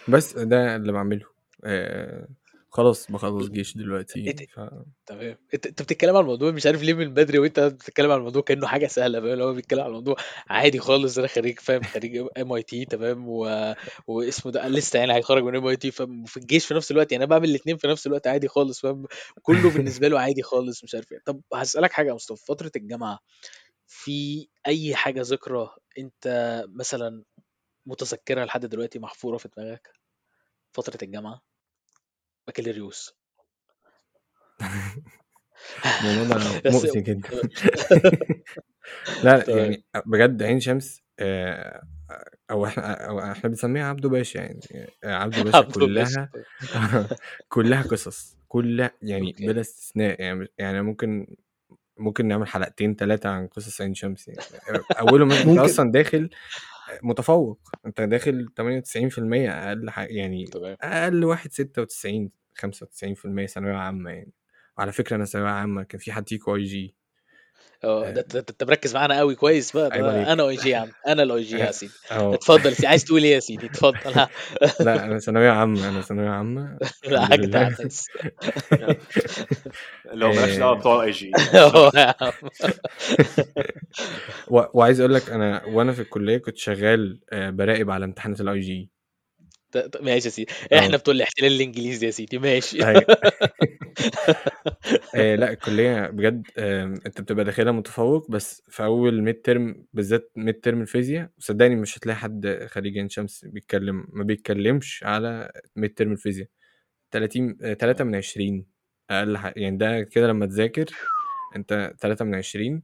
[0.08, 1.26] بس ده اللي بعمله.
[1.64, 2.26] آه،
[2.76, 4.60] خلاص بخلص جيش دلوقتي إت- ف...
[5.06, 5.38] تمام.
[5.54, 8.66] أنت أنت بتتكلم عن الموضوع مش عارف ليه من بدري وأنت بتتكلم عن الموضوع كأنه
[8.66, 10.16] حاجة سهلة فاهم؟ هو بيتكلم عن الموضوع
[10.48, 13.74] عادي خالص أنا خريج فاهم؟ خريج MIT تمام؟ و...
[14.06, 17.48] واسمه ده لسه يعني هيتخرج من MIT وفي الجيش في نفس الوقت يعني أنا بعمل
[17.50, 19.06] الاثنين في نفس الوقت عادي خالص فاهم؟
[19.42, 21.18] كله بالنسبة له عادي خالص مش عارف إيه.
[21.26, 22.44] طب هسألك حاجة يا مصطفى.
[22.46, 23.18] فترة الجامعة
[23.86, 27.22] في أي حاجة ذكرى أنت مثلا
[27.86, 29.88] متذكرها لحد دلوقتي محفورة في دماغك؟
[30.72, 31.40] فترة الجامعة؟
[32.48, 33.16] بكالوريوس.
[36.04, 37.28] الموضوع ده مؤذي جدا.
[39.24, 41.82] لا تمام يعني بجد عين شمس آه،
[42.50, 44.60] أو إحنا أو إحنا بنسميها عبده باشا يعني
[45.04, 46.30] آه، عبده باشا كلها
[47.48, 51.36] كلها قصص كلها يعني بلا استثناء يعني يعني ممكن
[51.98, 54.40] ممكن نعمل حلقتين ثلاثة عن قصص عين شمس يعني.
[54.90, 55.60] أولهم أنت ممكن.
[55.60, 56.30] أصلا داخل
[57.02, 57.60] متفوق.
[57.86, 60.76] أنت داخل 98% أقل حاجة يعني تمام.
[60.82, 64.32] أقل واحد 96 95% ثانوية عامة يعني.
[64.78, 66.94] وعلى فكرة أنا ثانوية عامة كان في حد فيكو IG
[67.84, 68.10] آه.
[68.10, 69.92] ده انت مركز معانا قوي كويس بقى.
[69.92, 70.28] عليك.
[70.28, 70.88] أنا IG يا عم.
[71.08, 71.92] أنا ال IG يا سيدي.
[72.10, 72.86] اتفضل سيدي.
[72.86, 73.96] عايز تقول إيه يا سيدي؟ اتفضل.
[74.14, 74.28] ها.
[74.80, 76.78] لا أنا ثانوية عامة أنا ثانوية عامة.
[77.08, 77.68] لا اجدع
[80.12, 82.32] لو مالكش دعوة آه، بتوع ال IG يا عم.
[84.48, 84.62] و...
[84.74, 88.90] وعايز أقول لك أنا وأنا في الكلية كنت شغال آه، براقب على امتحانات ال IG
[89.80, 90.52] ط- ماشي يا سيدي.
[90.74, 92.38] إحنا آه بتوع الاحتلال الإنجليزي يا سيدي.
[92.38, 92.84] ماشي.
[92.86, 93.06] أيوه.
[95.14, 100.80] آه، لأ الكلية بجد آم، أنت بتبقى داخلها متفوق بس في أول midterm بالذات midterm
[100.82, 106.48] الفيزياء وصدقني مش هتلاقي حد خريج عين شمس بيتكلم ما بيتكلمش على midterm الفيزياء.
[107.10, 108.66] 30 3 من 20
[109.10, 110.86] أقل حاجة يعني ده كده لما تذاكر
[111.56, 112.82] أنت 3 من 20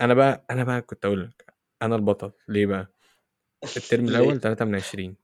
[0.00, 2.32] أنا بقى أنا بقى كنت أقول لك أنا البطل.
[2.48, 2.92] ليه بقى؟
[3.76, 5.16] الترم ليه؟ الأول 3 من 20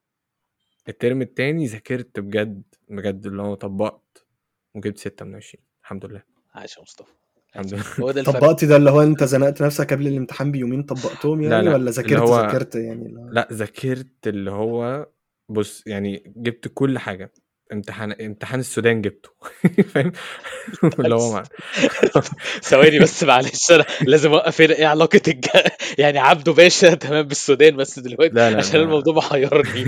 [0.88, 4.27] الترم التاني ذاكرت بجد بجد اللي هو طبقت
[4.75, 6.23] وجبت 6 من 20 الحمد لله.
[6.55, 7.12] عاش يا مصطفى
[7.51, 7.75] الحمد.
[7.75, 7.85] لله.
[8.01, 8.38] هو ده الفرق.
[8.40, 11.77] طبقتي ده اللي هو انت زنقت نفسك قبل الامتحان بيومين طبقتهم لا يعني لا ولا
[11.77, 15.09] اللي ذاكرت هو ذاكرت يعني اللي هو؟ لا ذاكرت اللي هو
[15.49, 17.33] بص يعني جبت كل حاجة.
[17.73, 19.31] امتحان امتحان السودان جبته.
[19.95, 20.13] فاهم؟
[20.99, 21.43] اللي هو مع...
[22.71, 24.75] ثواني بس معلش أنا لازم أوقف هنا.
[24.75, 25.47] إيه علاقة الج...
[25.99, 29.85] يعني عبده باشا تمام بالسودان بس دلوقتي لا لا عشان ده الموضوع محيرني.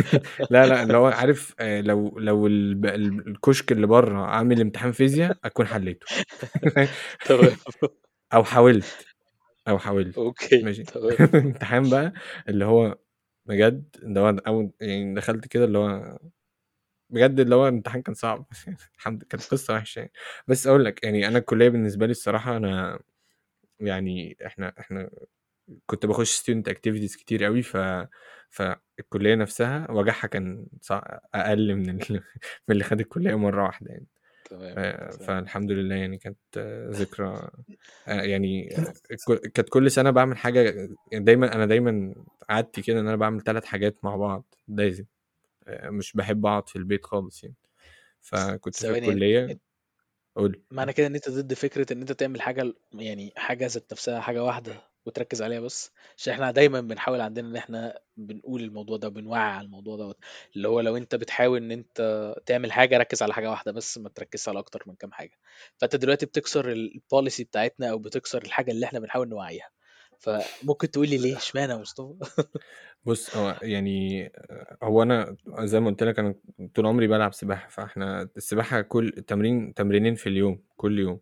[0.50, 5.66] لا لا اللي هو عارف آه، لو لو الكشك اللي بره عامل امتحان فيزياء أكون
[5.66, 6.06] حليته.
[7.24, 7.56] تمام.
[8.34, 9.06] أو حاولت.
[9.68, 10.18] أو حاولت.
[10.18, 10.84] أوكي ماشي.
[11.34, 12.12] امتحان بقى
[12.48, 12.98] اللي هو
[13.46, 13.84] بجد
[14.18, 16.18] هو أول يعني دخلت كده اللي هو
[17.12, 18.46] بجد اللي هو الامتحان كان صعب.
[18.98, 20.12] الحمد كانت قصة وحشة يعني.
[20.48, 23.00] بس أقول لك يعني أنا الكلية بالنسبة لي الصراحة أنا
[23.80, 25.10] يعني إحنا إحنا
[25.86, 27.76] كنت بخش student activities كتير قوي ف
[28.50, 30.66] فالكليه نفسها وجعها كان
[31.34, 31.98] أقل من ال...
[32.68, 34.06] من اللي خد الكلية مرة واحدة يعني.
[34.44, 36.58] تمام فالحمد لله يعني كانت
[36.90, 37.50] ذكرى
[38.08, 38.68] آه، يعني
[39.54, 42.14] كانت كل سنة بعمل حاجة يعني دايما أنا دايما
[42.48, 45.04] عادتي كده إن أنا بعمل ثلاث حاجات مع بعض لازم.
[45.68, 47.56] مش بحب أقعد في البيت خالص يعني.
[48.20, 49.58] فكنت في الكلية
[50.36, 54.20] قول معنى كده إن أنت ضد فكرة إن أنت تعمل حاجة يعني حاجة ذات نفسها
[54.20, 59.08] حاجة واحدة وتركز عليها بس؟ عشان إحنا دايما بنحاول عندنا إن إحنا بنقول الموضوع ده
[59.08, 60.18] وبنوعي على الموضوع دوت
[60.56, 64.08] اللي هو لو أنت بتحاول إن أنت تعمل حاجة ركز على حاجة واحدة بس ما
[64.08, 65.38] تركزش على أكتر من كام حاجة.
[65.76, 69.70] فأنت دلوقتي بتكسر ال policy بتاعتنا أو بتكسر الحاجة اللي إحنا بنحاول نوعيها.
[70.22, 72.14] فممكن تقول لي ليه؟ اشمعنى يا مصطفى؟
[73.06, 76.34] بص هو يعني آه، هو أنا زي ما قلت لك أنا
[76.74, 81.20] طول عمري بلعب سباحة فإحنا السباحة كل تمرين تمرينين في اليوم كل يوم.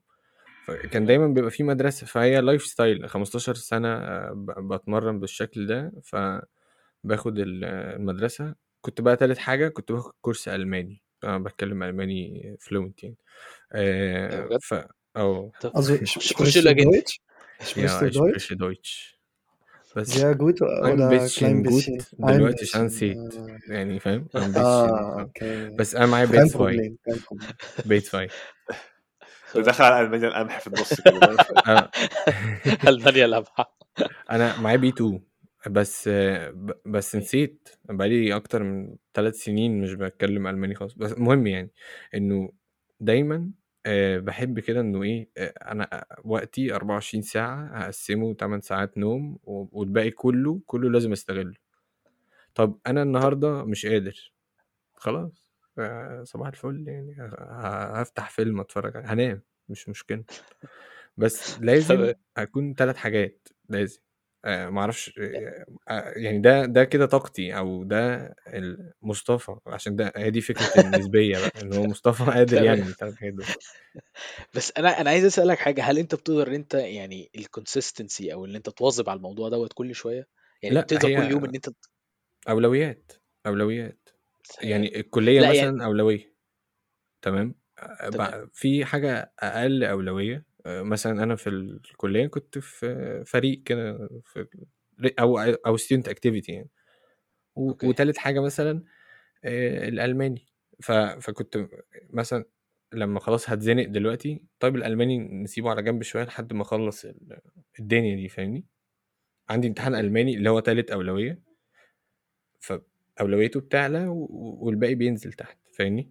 [0.67, 5.93] فكان دايما بيبقى في مدرسة فهي lifestyle 15 سنة آه، ب- بتمرن بالشكل ده.
[6.03, 8.55] فباخد ال- المدرسة.
[8.81, 11.03] كنت بقى تالت حاجة كنت باخد كورس ألماني.
[11.25, 13.17] أنا بتكلم ألماني fluent يعني.
[13.75, 14.75] إيه آه، بجد؟ ف
[15.17, 15.53] أو
[16.35, 16.59] خش
[17.61, 17.71] Deutsch?
[17.71, 18.31] Sprichst Ja, du ich Deutsch?
[18.45, 19.17] spreche Deutsch.
[19.97, 22.07] بس Sehr gut ein oder klein bisschen gut bisschen?
[22.23, 22.85] Ein دلوقتي عشان.
[22.87, 23.17] نسيت
[23.69, 25.79] يعني فاهم ein bisschen okay.
[25.79, 27.87] بس أنا معايا بيت 2 Problem, kein Problem.
[27.87, 28.29] بيت 2
[29.55, 31.37] ده دخل على ألمانيا القمح في النص كده
[32.89, 33.77] ألمانيا لمحه
[34.31, 35.21] أنا معايا بي 2
[35.71, 36.09] بس
[36.87, 41.71] بس نسيت بقالي أكتر من ثلاث سنين مش بتكلم ألماني خالص بس المهم يعني
[42.15, 42.53] إنه
[43.01, 43.51] دايما
[43.87, 49.81] آه، بحب كده إنه إيه آه، أنا وقتي 24 ساعة هقسمه 8 ساعات نوم و-
[49.81, 51.55] والباقي كله كله لازم أستغله.
[52.55, 54.33] طب أنا طب النهارده مش قادر
[54.95, 60.25] خلاص آه، صباح الفل يعني ه- ه- هفتح فيلم أتفرج عليه هنام مش مشكلة.
[61.17, 64.01] بس لازم تمام أكون ثلاث حاجات لازم.
[64.45, 69.97] آه، ما أعرفش آه، آه، يعني ده ده كده طاقتي أو ده ال- مصطفى عشان
[69.97, 72.65] ده هي دي فكرة النسبية بقى ان هو مصطفى قادر تمام.
[72.67, 73.47] يعمل الثلاث حاجات دول
[74.55, 78.57] بس أنا أنا عايز اسألك حاجة هل انت بتقدر ان انت يعني الكونسيستنسي أو ان
[78.57, 80.27] انت تواظب على الموضوع دوت كل شوية؟
[80.63, 81.69] يعني لا بتقدر كل يوم هي انت
[82.49, 83.13] أولويات
[83.47, 84.09] أولويات.
[84.59, 84.71] تمام.
[84.71, 86.35] يعني الكلية لا يعني مثلا أولوية
[87.23, 87.55] تمام؟
[88.13, 88.51] تمام.
[88.53, 94.47] في حاجة أقل أولوية آه، مثلا أنا في الكلية كنت في فريق كده في
[95.21, 96.71] أو أو student activity يعني.
[97.57, 98.83] وتالت حاجة مثلا
[99.45, 100.47] آه، الألماني.
[101.21, 101.69] فكنت
[102.11, 102.45] مثلا
[102.93, 107.41] لما خلاص هتزنق دلوقتي طيب الألماني نسيبه على جنب شوية لحد ما أخلص ال-
[107.81, 108.67] الدنيا دي فاهمني؟
[109.51, 111.43] عندي امتحان ألماني اللي هو تالت أولوية.
[112.61, 114.07] فاولويته بتعلى.
[114.09, 116.11] والباقي بينزل تحت فاهمني؟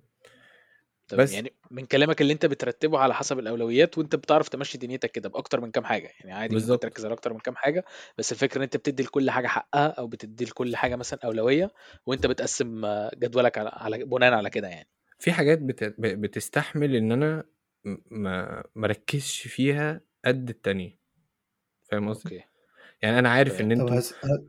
[1.14, 1.34] بس.
[1.34, 5.62] يعني من كلامك اللي انت بترتبه على حسب الأولويات وانت بتعرف تمشي دنيتك كده بأكتر
[5.62, 6.12] من كام حاجة.
[6.20, 7.86] يعني عادي ممكن بالظبط تركز على أكتر من كام حاجة
[8.18, 11.72] بس الفكرة إن انت بتدي لكل حاجة حقها أو بتدي لكل حاجة مثلا أولوية
[12.06, 12.86] وانت بتقسم
[13.18, 14.90] جدولك على, على بناء على كده يعني.
[15.20, 15.84] في حاجات بت...
[16.00, 17.44] بتستحمل إن أنا
[18.12, 21.00] ما مركزش فيها قد التانية.
[21.92, 22.44] فاهم قصدي؟
[23.02, 24.02] يعني أنا عارف إن أنتوا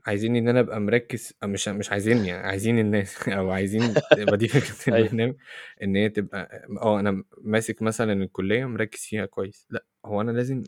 [0.07, 4.49] عايزين إن أنا أبقى مركز مش مش عايزين يعني عايزين الناس أو عايزين تبقى دي
[4.49, 5.07] فكرة أيوه.
[5.07, 5.35] البرنامج
[5.83, 9.67] إن هي تبقى آه أنا ماسك مثلا الكلية مركز فيها كويس.
[9.71, 10.63] لأ هو أنا لازم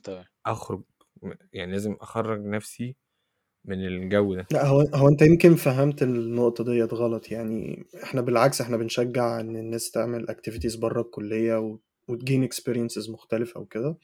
[0.47, 0.83] أخرج
[1.53, 2.97] يعني لازم أخرج نفسي
[3.64, 4.47] من الجو ده.
[4.53, 7.31] لأ هو هو أنت يمكن فهمت النقطة ديت غلط.
[7.31, 11.79] يعني إحنا بالعكس إحنا بنشجع إن الناس تعمل activities بره الكلية و...
[12.09, 13.97] وت gain experiences مختلفة وكده.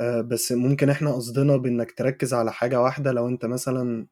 [0.00, 3.12] بس ممكن إحنا قصدنا بإنك تركز على حاجة واحدة.
[3.12, 4.06] لو أنت مثلا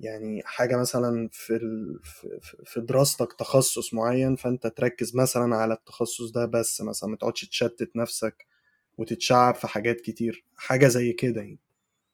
[0.00, 1.58] يعني حاجة مثلا في.
[2.64, 7.96] في دراستك تخصص معين فأنت تركز مثلا على التخصص ده بس مثلا ما تقعدش تشتت
[7.96, 8.46] نفسك
[8.98, 10.44] وتتشعب في حاجات كتير.
[10.56, 11.58] حاجة زي كده يعني.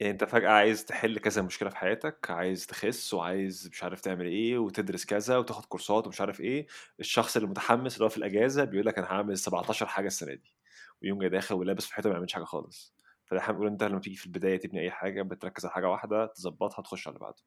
[0.00, 4.26] يعني أنت فجأة عايز تحل كذا مشكلة في حياتك عايز تخس وعايز مش عارف تعمل
[4.26, 6.66] إيه وتدرس كذا وتاخد كورسات ومش عارف إيه.
[7.00, 10.54] الشخص اللي متحمس اللي هو في الأجازة بيقول لك أنا هعمل 17 حاجة السنة دي.
[11.02, 12.94] ويوم جاي داخل ولابس في حيطة ما يعملش حاجة خالص.
[13.24, 16.82] فاحنا بنقول انت لما تيجي في البداية تبني أي حاجة بتركز على حاجة واحدة تظبطها
[16.82, 17.42] تخش على اللي بعده.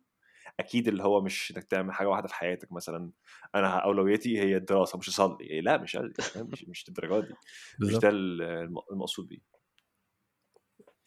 [0.60, 3.12] أكيد اللي هو مش إنك تعمل حاجة واحدة في حياتك مثلا
[3.56, 5.46] أنا اولويتي هي الدراسة مش أصلي.
[5.46, 5.96] إيه لا مش؟
[6.36, 7.34] مش مش الدرجة دي.
[7.88, 9.40] مش ده الم- المقصود بيه.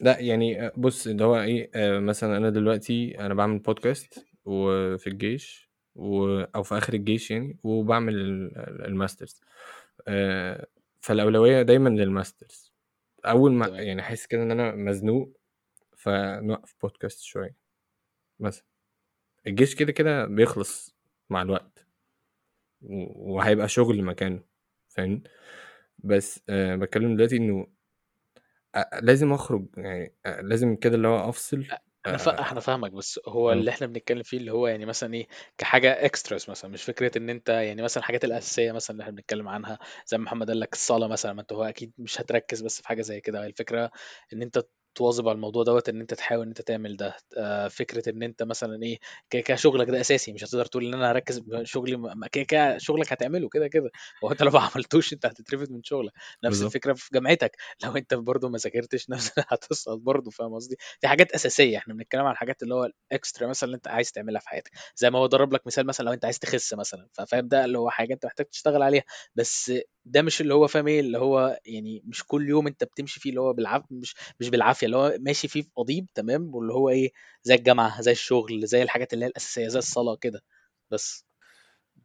[0.00, 5.70] لا يعني بص اللي هو إيه آه، مثلا أنا دلوقتي أنا بعمل بودكاست وفي الجيش
[5.94, 6.40] و...
[6.40, 9.40] أو في آخر الجيش يعني وبعمل ال- ال masters.
[10.08, 10.66] آه،
[11.08, 12.72] فالأولوية دايما لل masters.
[13.24, 15.36] أول ما يعني أحس كده إن أنا مزنوق
[15.96, 17.56] فنوقف بودكاست شوية.
[18.40, 18.64] مثلا.
[19.46, 20.96] الجيش كده كده بيخلص
[21.30, 21.86] مع الوقت.
[22.82, 24.42] وهيبقى شغل مكانه.
[24.88, 25.22] فاهم
[25.98, 27.66] بس أه بتكلم دلوقتي إنه
[29.02, 31.66] لازم أخرج يعني لازم كده اللي هو أفصل.
[32.08, 32.40] أنا فا...
[32.40, 36.48] إحنا فاهمك بس هو اللي إحنا بنتكلم فيه اللي هو يعني مثلا إيه كحاجة اكستراس
[36.48, 40.18] مثلا مش فكرة إن أنت يعني مثلا الحاجات الأساسية مثلا اللي إحنا بنتكلم عنها زي
[40.18, 43.02] ما محمد قال لك الصلاة مثلا ما أنت هو أكيد مش هتركز بس في حاجة
[43.02, 43.46] زي كده.
[43.46, 43.90] الفكرة
[44.32, 44.58] إن أنت
[44.94, 47.16] تواظب على الموضوع دوت إن أنت تحاول إن أنت تعمل ده.
[47.38, 48.98] آه، فكرة إن أنت مثلا إيه
[49.30, 50.32] كده كده شغلك ده أساسي.
[50.32, 53.90] مش هتقدر تقول إن أنا هركز شغلي م- كده كده شغلك هتعمله كده كده.
[54.24, 56.12] هو أنت لو ما عملتوش أنت هتترفد من شغلك.
[56.44, 57.56] نفس بالظبط الفكرة في جامعتك.
[57.84, 61.78] لو أنت برضه ما ذاكرتش نفس هتسقط برضه فاهم قصدي؟ دي حاجات أساسية.
[61.78, 64.70] إحنا بنتكلم عن الحاجات اللي هو الاكسترا مثلا اللي أنت عايز تعملها في حياتك.
[64.96, 67.08] زي ما هو ضرب لك مثال مثلا لو أنت عايز تخس مثلا.
[67.12, 69.02] ففاهم ده اللي هو حاجة أنت محتاج تشتغل عليها.
[69.34, 69.72] بس
[70.04, 73.30] ده مش اللي هو فاهم إيه؟ اللي هو يعني مش كل يوم أنت بتمشي فيه
[73.30, 74.86] اللي هو بالعافيه مش مش بالعافية.
[74.88, 78.82] اللي هو ماشي فيه في قضيب تمام؟ واللي هو إيه زي الجامعة زي الشغل زي
[78.82, 80.42] الحاجات اللي هي الأساسية زي الصلاة كده
[80.90, 81.26] بس.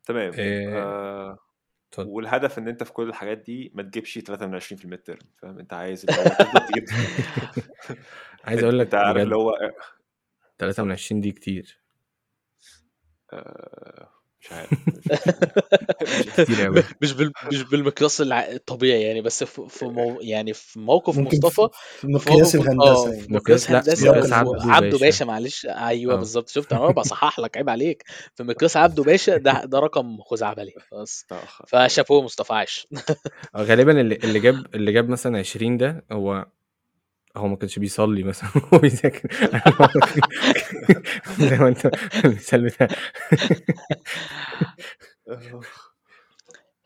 [0.06, 0.34] تمام.
[0.40, 1.38] أه آه
[1.90, 2.10] اتفضل.
[2.10, 5.20] والهدف إن أنت في كل الحاجات دي ما تجيبش 3 من 20 في الميد ترم
[5.42, 6.86] فاهم؟ أنت عايز تجيب
[8.44, 9.58] عايز انت, أقول أنت لك عارف اللي هو
[10.58, 11.80] 3 من اتفضل 20 دي كتير.
[13.34, 14.10] آه
[14.44, 14.70] مش عارف
[16.42, 17.32] كتير قوي مش بال...
[17.52, 20.18] مش بالمقياس الع- الطبيعي يعني بس في في مو...
[20.22, 24.48] يعني في موقف ممكن مصطفى في, مقياس آه في مقياس مقياس لا هندسي سياق مقياس
[24.48, 24.72] وفي ال...
[24.72, 25.26] عبده باشا.
[25.26, 25.66] معلش.
[25.66, 26.18] أيوه آه.
[26.18, 26.50] بالظبط.
[26.50, 28.04] شفت؟ أنا بصحح لك عيب عليك.
[28.36, 30.74] في مقياس عبده باشا ده ده رقم خزعبلي.
[30.94, 31.26] بس.
[31.30, 32.88] تأخر فشابوه مصطفى عاش
[33.58, 36.46] غالبا اللي اللي جاب اللي جاب مثلا 20 ده هو
[37.38, 39.30] هو ما كانش بيصلي مثلا هو بيذاكر.
[41.50, 41.86] زي ما انت
[42.26, 42.88] المثال بتاع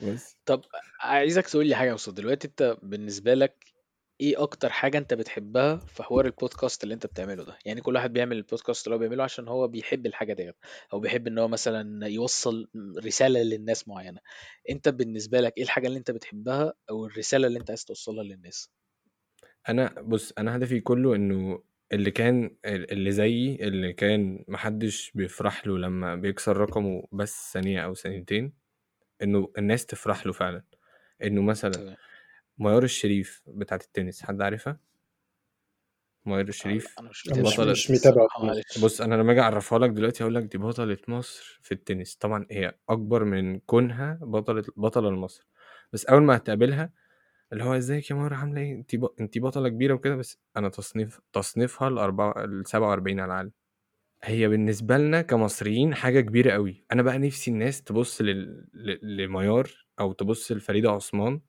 [0.01, 0.35] بس.
[0.45, 0.61] طب
[1.01, 3.77] عايزك تقول لي حاجة يا دلوقتي أنت بالنسبة لك
[4.21, 8.13] إيه أكتر حاجة أنت بتحبها في حوار البودكاست اللي أنت بتعمله ده؟ يعني كل واحد
[8.13, 10.55] بيعمل البودكاست اللي هو بيعمله عشان هو بيحب الحاجة ديت.
[10.93, 12.67] أو بيحب إن هو مثلا يوصل
[13.05, 14.19] رسالة للناس معينة.
[14.69, 18.69] أنت بالنسبة لك إيه الحاجة اللي أنت بتحبها أو الرسالة اللي أنت عايز توصلها للناس؟
[19.69, 25.11] أنا بص أنا هدفي كله إنه اللي كان ال اللي زيي اللي كان ما حدش
[25.15, 28.53] بيفرح له لمّا بيكسر رقمه بس ثانية أو ثانيتين،
[29.23, 30.63] إنه الناس تفرح له فعلًا،
[31.23, 31.97] إنه مثلًا تمام.
[32.59, 34.79] ميار الشريف بتاعة التنس، حد عارفها؟
[36.25, 38.45] ميار آه، الشريف أنا مش أنا مش بطلة مش التنس متابع الصراحة التنس.
[38.45, 38.77] معلش.
[38.77, 42.45] بُص، أنا لمّا آجي أعرّفها لك دلوقتي هاقول لك دي بطلة مصر في التنس، طبعًا
[42.51, 45.47] هي أكبر من كونها بطلة بطلة لمصر،
[45.93, 46.93] بس أول ما هتقابلها
[47.53, 50.69] اللي هو إزيك يا ميار عاملة إيه؟ أنتِ ب أنتِ بطلة كبيرة وكده، بس أنا
[50.69, 53.51] تصنيف تصنيفها الأربعة ال47 على العالم.
[54.23, 59.87] هي بالنسبة لنا كمصريين حاجة كبيرة أوي، أنا بقى نِفْسي الناس تبُص لل ل لميار
[59.99, 61.41] أو تبُص لفريدة عثمان،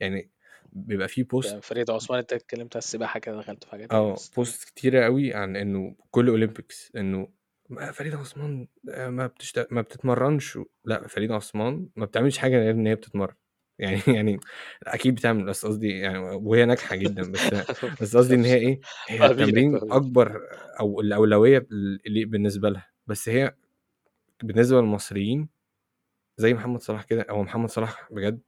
[0.00, 0.32] يعني
[0.72, 4.10] بيبقى في post تمام، فريدة عثمان أنت اتكلمت على السباحة كده دخلت في حاجة تانية
[4.10, 4.54] آه، بس تمام.
[4.54, 7.28] post كتيرة أوي عن إنه كل olympics إنه
[7.70, 12.56] ما فريدة عثمان آآ ما بتشت ما بتتمرّنش و لأ، فريدة عثمان ما بتعملش حاجة
[12.58, 13.34] غير إن هي بتتمرّن،
[13.78, 14.40] يعني يعني
[14.86, 17.54] أكيد بتعمل بس قصدي يعني وهي ناجحة جدًا، بس
[18.00, 19.92] بس قصدي إن هي إيه، هي التمرين فاهمينك.
[19.92, 20.40] أكبر
[20.80, 23.54] أو الأولوية ال اللي بالنسبة لها، بس هي
[24.44, 25.48] بالنسبة للمصريين
[26.38, 28.40] زي محمد صلاح كده، هو محمد صلاح بجد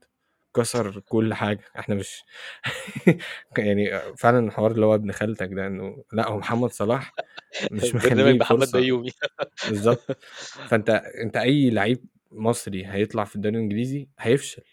[0.56, 2.24] كسر كل حاجة، إحنا مش
[3.58, 7.16] يعني فعلًا الحوار اللي هو ابن خالتك ده إنه لأ، هو محمد صلاح
[7.70, 8.72] مش مخلّيه محمد فرصة.
[8.72, 9.10] بيومي.
[9.64, 10.18] بالضبط،
[10.66, 10.90] فأنت
[11.24, 14.64] أنت أي لعيب مصري هيطلع في الدوري الإنجليزي هيفشل،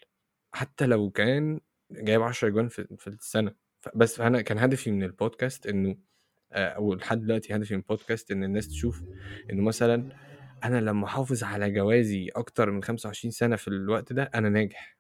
[0.56, 1.60] حتى لو كان
[1.92, 5.98] جايب 10 أجوان في في السنة، ف بس فأنا كان هدفي من الpodcast إنه
[6.54, 9.04] آآ أو لحد دلوقتي هدفي من الpodcast إن الناس تشوف
[9.52, 10.10] إنه مثلًا
[10.64, 14.98] أنا لمّا أحافظ على جوازي أكتر من 25 سنة في الوقت ده، أنا ناجح.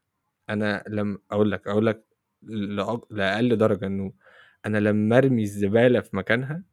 [0.50, 2.06] أنا لم أقول لك أقول لك
[2.44, 4.13] لأق لأقل درجة إنه
[4.65, 6.63] أنا لمّا أرمي الزبالة في مكانها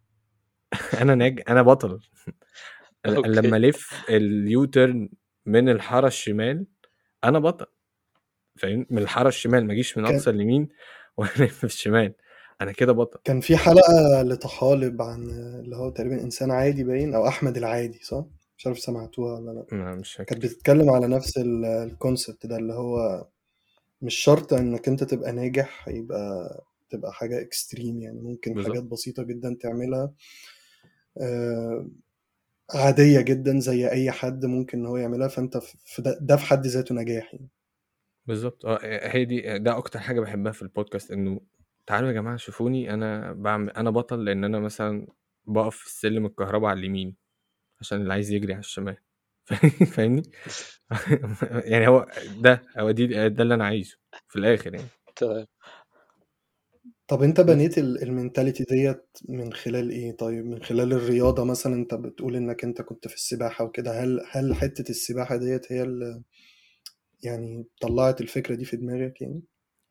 [1.03, 2.01] أنا ناج أنا بطل.
[3.27, 3.73] لمّا
[4.11, 5.09] الU turn
[5.47, 6.67] من الحارة الشمال،
[7.25, 7.67] أنا بطل.
[8.57, 10.69] فاهمني؟ من الحارة الشمال ما أجيش من كان أقصى اليمين
[11.17, 12.15] وألِف في الشمال،
[12.61, 13.21] أنا كده بطل.
[13.25, 15.31] كان في حلقة لطحالب عن
[15.65, 18.25] اللي هو تقريبًا إنسان عادي باين أو أحمد العادي صح؟
[18.59, 20.47] مش عارف سمعتوها والّا لأ؟ ما مش كانت فاكر.
[20.47, 23.29] بتتكلم على نفس ال الconcept ده اللي هو
[24.03, 26.49] مش شرط إنك أنت تبقى ناجح يبقى
[26.91, 28.81] تبقى حاجة extreme يعني ممكن بالضبط.
[28.81, 30.15] حاجات بسيطة جدًا تعملها
[31.21, 31.91] آآ
[32.75, 36.45] عادية جدًا زي أي حد ممكن إن هو يعملها، فأنت ف في ده ده في
[36.47, 37.49] حد ذاته نجاح يعني.
[38.27, 41.41] بالضبط آه، آآ هي دي ده أكتر حاجة باحبها في الpodcast إنه
[41.87, 45.07] تعالوا يا جماعة شوفوني أنا باعم أنا بطل لإن أنا مثلًا
[45.47, 47.17] باقف في السلم الكهربا على اليمين،
[47.81, 48.97] عشان اللي عايز يجري على الشمال
[49.95, 50.23] فاهمني؟
[51.73, 52.09] يعني هو
[52.41, 54.89] ده هو دي ده اللي أنا عايزه في الآخر يعني.
[55.17, 55.47] تمام.
[57.09, 57.47] طب أنت بس.
[57.55, 62.65] بنيت ال الmentality ديّة من خلال إيه طيب؟ من خلال الرياضة مثلًا أنت بتقول إنك
[62.65, 66.23] أنت كنت في السباحة وكده، هل هل حتة السباحة ديّة هي ال
[67.23, 69.43] يعني طلّعت الفكرة دي في دماغك يعني؟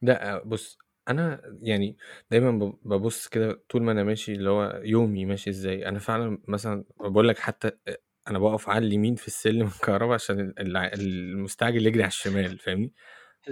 [0.02, 0.78] لأ بُص،
[1.10, 1.98] أنا يعني
[2.32, 6.38] دايمًا ب بابُص كده طول ما أنا ماشي اللي هو يومي ماشي إزاي، أنا فعلًا
[6.48, 7.96] مثلًا باقول لك حتى أ
[8.28, 12.94] أنا باقف على اليمين في السلم الكهربا عشان ال الع المستعجل يجري على الشمال فاهمني؟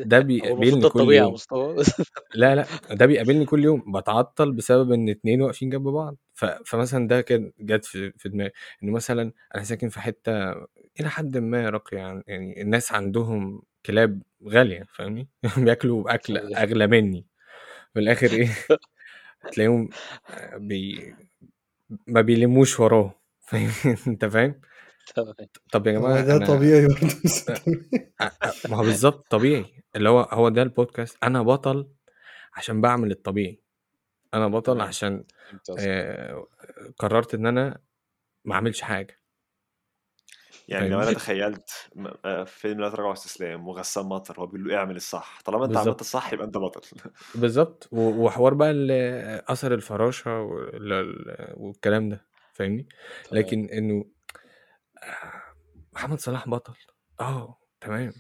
[0.04, 1.34] ده هو المفروض بيقابلني ده كل الطبيعي يا يوم.
[1.34, 1.84] مصطفى.
[2.36, 7.08] لا، لأ، ده بيقابلني كل يوم، باتعطّل بسبب إن 2 واقفين جنب بعض، ف فمثلًا
[7.08, 8.52] ده كان جات في في دماغي،
[8.84, 10.52] إنه مثلًا أنا ساكن في حتة
[11.00, 16.56] إلى حدٍ ما راقية يعني الناس عندهم كلاب غالية فاهمني؟ بياكلوا أكل تمام.
[16.56, 17.26] أغلى منّي،
[17.94, 18.50] في الآخر إيه
[19.54, 19.89] تلاقيهم
[20.56, 21.15] بي
[22.08, 23.72] ما بيلمّوش وراه فاهم
[24.08, 24.62] أنت فاهم؟
[25.72, 26.88] طب يا هو جماعة ده أنا طبيعي
[28.70, 29.65] ما هو بالضبط طبيعي،
[29.96, 31.89] اللي هو هو ده الpodcast أنا بطل
[32.54, 33.62] عشان باعمل الطبيعي،
[34.34, 34.82] أنا بطل.
[34.82, 35.24] عشان.
[35.80, 36.46] آآ
[37.00, 37.80] قررت إن أنا
[38.46, 39.18] ما أعملش حاجة.
[40.69, 41.71] يعني لو أنا فاهمني؟ تخيّلت
[42.25, 45.77] آآ فيلم لا تراجع ولا استسلام وغسان مطر هو بيقول له اعمل الصح، طالما أنت
[45.77, 46.01] عملت.
[46.01, 46.82] الصح يبقى أنت بطل.
[47.36, 48.91] بالضبط، و وحوار بقى ال
[49.51, 52.88] أثر الفراشة وال ال والكلام ده فاهمني؟
[53.32, 54.05] لكن إنه
[55.93, 56.73] محمد صلاح بطل،
[57.21, 58.13] آه تمام.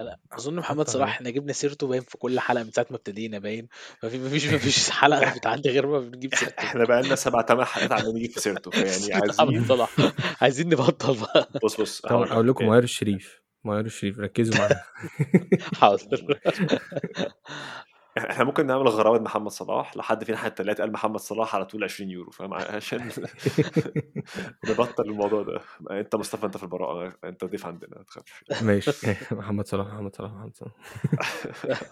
[0.00, 1.08] أنا ح أظن محمد صلاح.
[1.08, 3.68] إحنا جِبنا سيرته باين في كل حلقة من ساعة ما ابتدينا باين،
[4.02, 6.54] ما في ما فيش ما فيش حلقة بتعدّي غير ما بنجيب سيرته.
[6.58, 9.90] إحنا بقى لنا 7، 8 حلقات عمّالين نجيب في سيرته، محمد عايزين صلاح،
[10.42, 11.48] عايزين نبطّل بقى.
[11.62, 14.82] بُص، بُص لك لكم ميار الشريف، ميار الشريف ركّزوا معايا.
[15.80, 16.40] حاضر.
[18.18, 21.54] إح إحنا ممكن نعمل غرابة محمد صلاح، لو حد فينا حتى دلوقتي قال محمد صلاح
[21.54, 23.10] على طول 20€ فاهم؟ عشان
[24.68, 25.60] نبطّل الموضوع ده.
[25.90, 28.44] أنت مصطفى أنت في البراءة، أنت ضيف عندنا ما تخافش.
[28.62, 28.92] ماشي
[29.32, 30.72] محمد صلاح، محمد صلاح، محمد صلاح.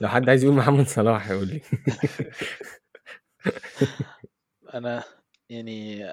[0.00, 1.60] لو حد عايز يقول محمد صلاح يقول لي.
[4.74, 5.04] أنا
[5.48, 6.04] يعني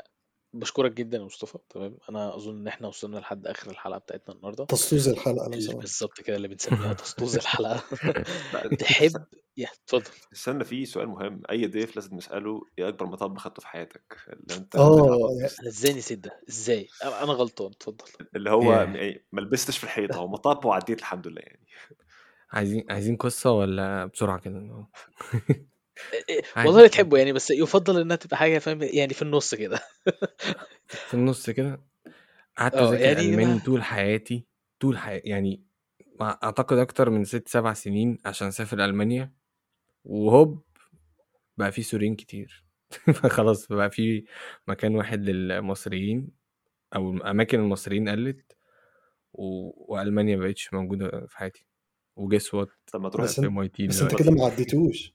[0.53, 4.65] بشكرك جدا يا مصطفى تمام؟ أنا أظن إن إحنا وصلنا لحد آخر الحلقة بتاعتنا النهارده.
[4.65, 7.83] تسطوز الحلقة اللي بالظبط كده اللي بنسميها تسطوز الحلقة.
[8.79, 9.23] تحب؟
[9.57, 10.11] يا اتفضل.
[10.33, 11.41] استنى في سؤال مهم.
[11.51, 15.29] أي ضيف لازم نساله إيه أكبر مطب خدته في حياتك؟ اللي أنت آه
[15.61, 18.05] أنا إزاي نسيت ده؟ إزاي؟ أنا أنا غلطان اتفضل.
[18.35, 18.77] اللي هو إيه.
[18.77, 21.65] يعني ما لبستش في الحيطة هو مطب وعديت الحمد لله يعني.
[22.51, 24.87] عايزين عايزين قصة ولا بسرعة كده.
[26.57, 29.79] والله اللي تحبه يعني بس يفضل إنها تبقى حاجة فاهم يعني في النص كده.
[31.07, 31.81] في النص كده؟
[32.57, 34.45] قعدت آه أذاكر يعني ألماني ما- طول حياتي
[34.79, 35.63] طول حياتي يعني
[36.19, 39.33] مع- أعتقد أكتر من ست سبع سنين عشان أسافر ألمانيا.
[40.03, 40.63] وهوب
[41.57, 42.65] بقى في سوريين كتير.
[43.15, 44.25] فخلاص بقى في
[44.67, 46.27] مكان واحد للمصريين
[46.95, 48.57] أو أماكن المصريين قلت
[49.33, 49.71] و...
[49.93, 51.65] وألمانيا مبقتش موجودة في حياتي.
[52.15, 55.13] و guess what طب ما تروح بس في MIT بس أنت كده ما عديتوش.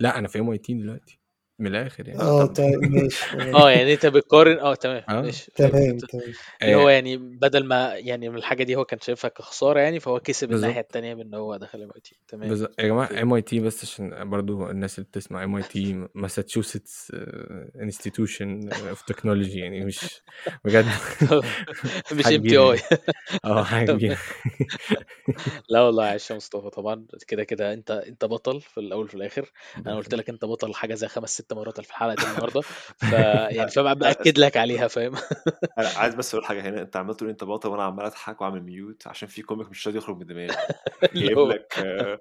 [0.00, 1.18] لا أنا في MIT دلوقتي.
[1.58, 2.20] من الآخر يعني.
[2.20, 3.24] آه طيب ماشي.
[3.62, 5.20] آه يعني أنت بتقارن آه تمام آه.
[5.20, 5.50] ماشي.
[5.56, 6.04] تمام فهمت.
[6.10, 6.24] تمام.
[6.62, 10.00] اللي هو آه، يعني بدل ما يعني من الحاجة دي هو كان شايفها كخسارة يعني
[10.00, 10.84] فهو كسب الناحية بالظبط.
[10.84, 12.50] التانية بإن هو دخل MIT تمام.
[12.50, 12.62] بز...
[12.62, 17.12] يا جماعة MI T بس عشان برضو الناس اللي بتسمع MIT Massachusetts
[17.82, 20.22] Institution of Technology يعني مش
[20.64, 20.84] بجد.
[22.12, 22.78] مش MTI.
[23.44, 24.18] آه حاجة كبيرة.
[25.70, 26.70] لا والله عايش يا مصطفى.
[26.70, 29.52] طبعا كده كده أنت أنت بطل في الأول وفي الآخر.
[29.76, 32.60] أنا قلت لك أنت بطل حاجة زي خمس ست مرات في الحلقة دي النهارده.
[33.10, 35.14] فيعني فبقى بأكد لك عليها فاهم؟
[35.78, 36.80] أنا عايز بس أقول حاجة هنا.
[36.82, 39.98] أنت عمال تقول أنت بطل وأنا عمال أضحك واعمل mute عشان في comic مش راضي
[39.98, 40.56] يخرج من دماغي.
[41.14, 42.20] جايب لك آه،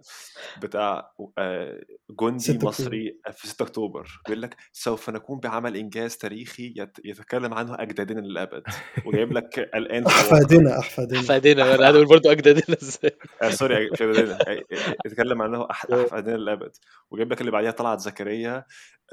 [0.62, 1.80] بتاع آه،
[2.20, 2.68] جندي 6 أكتوبر.
[2.70, 4.08] مصري في 6 أكتوبر.
[4.28, 8.64] بيقول لك سوف نقوم بعمل إنجاز تاريخي يت- يتكلم عنه أجدادنا للأبد.
[9.06, 11.20] وجايب لك الآن أحفادنا أحفادنا.
[11.20, 11.76] أحفادنا.
[11.76, 14.38] أنا هقول برضه أجدادنا إزاي؟ آه سوري مش أجدادنا.
[14.48, 14.64] آه،
[15.06, 16.72] يتكلم عنه أحفادنا للأبد.
[17.12, 18.66] وجايب لك اللي بعديها طلعت زكريا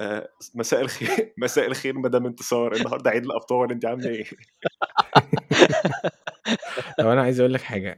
[0.05, 4.23] آه، مساء الخير مساء الخير مدام انتصار النهارده عيد الأبطال انت عاملة إيه؟
[6.97, 7.97] طب أنا عايز أقول لك حاجة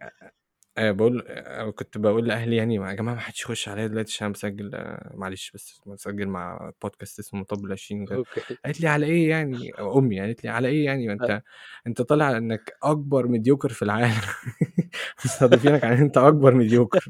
[0.77, 4.25] أه بقول أه كنت بقول لأهلي يعني يا جماعة ما حدش يخش عليا دلوقتي عشان
[4.25, 8.41] أنا مسجل أه معلش بس مسجل مع بودكاست اسمه مطب العشرين وكده okay.
[8.65, 11.41] قالت لي على إيه يعني؟ أو أمي قالت لي على إيه يعني؟ ما أنت
[11.87, 14.13] أنت طالع إنك أكبر mediocre في العالم.
[15.25, 17.05] مستضيفينك عن أنت أكبر mediocre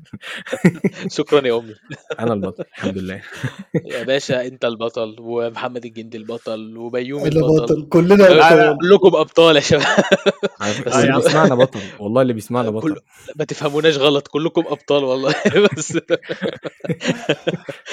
[1.18, 1.76] شكرا يا أمي.
[2.20, 3.22] أنا البطل الحمد لله.
[3.86, 7.64] يا باشا أنت البطل ومحمد الجندي البطل وبيومي البطل.
[7.64, 9.84] بطل كلنا كلكم أبطال يا شباب.
[10.62, 13.02] على فكرة بس اللي بيسمعنا بطل والله اللي بيسمعنا كل بطل.
[13.36, 15.36] ما تفهموناش غلط كلكم أبطال والله.
[15.78, 15.98] بس.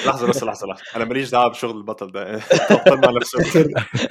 [0.05, 0.83] لحظة بس لحظة لحظة.
[0.95, 2.35] أنا ماليش دعوة بشغل البطل ده.
[2.71, 3.67] ابطال مع نفسهم آخر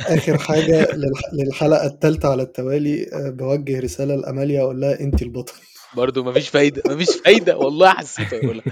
[0.08, 5.52] آخر حاجة للح- للحلقة الثالثه على التوالي آه، بوجه رسالة لأماليا أقول لها انت البطل.
[5.96, 8.62] برضه مفيش فايدة مفيش فايدة والله حسيت اقولها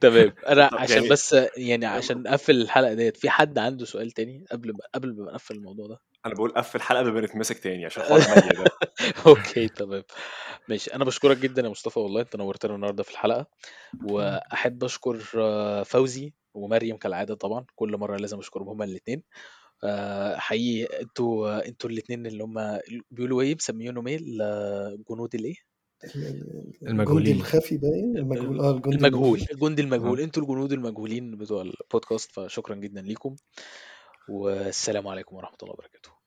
[0.00, 0.32] تمام.
[0.48, 4.44] أنا طب عشان يعني- بس يعني عشان نقفل الحلقة ديت في حد عنده سؤال تاني
[4.52, 7.84] قبل ما قبل ما نقفل الموضوع ده؟ أنا بقول قفل حلقه قبل ما نتمسك تاني
[7.84, 8.64] عشان حوار ده.
[9.26, 10.02] أوكي تمام.
[10.68, 10.94] ماشي.
[10.94, 13.46] أنا بشكرك جدا يا مصطفى والله أنت نورتنا النهارده في الحلقة.
[14.04, 19.22] وأحب أشكر آه، فوزي ومريم كالعادة طبعا كل مرة لازم أشكرهم هما الاثنين
[20.36, 22.78] حقيقي أنتوا أنتوا الاثنين اللي هم
[23.10, 25.54] بيقولوا إيه مسمينهم إيه الجنود الإيه؟
[26.82, 27.36] المجهولين.
[27.36, 29.40] الخفي باين؟ المجهول آه الجندي المجهول.
[29.52, 30.20] الجندي المجهول.
[30.20, 33.36] أنتوا الجنود المجهولين بتوع البودكاست فشكرا جدا ليكم
[34.28, 36.19] والسلام عليكم ورحمة الله وبركاته.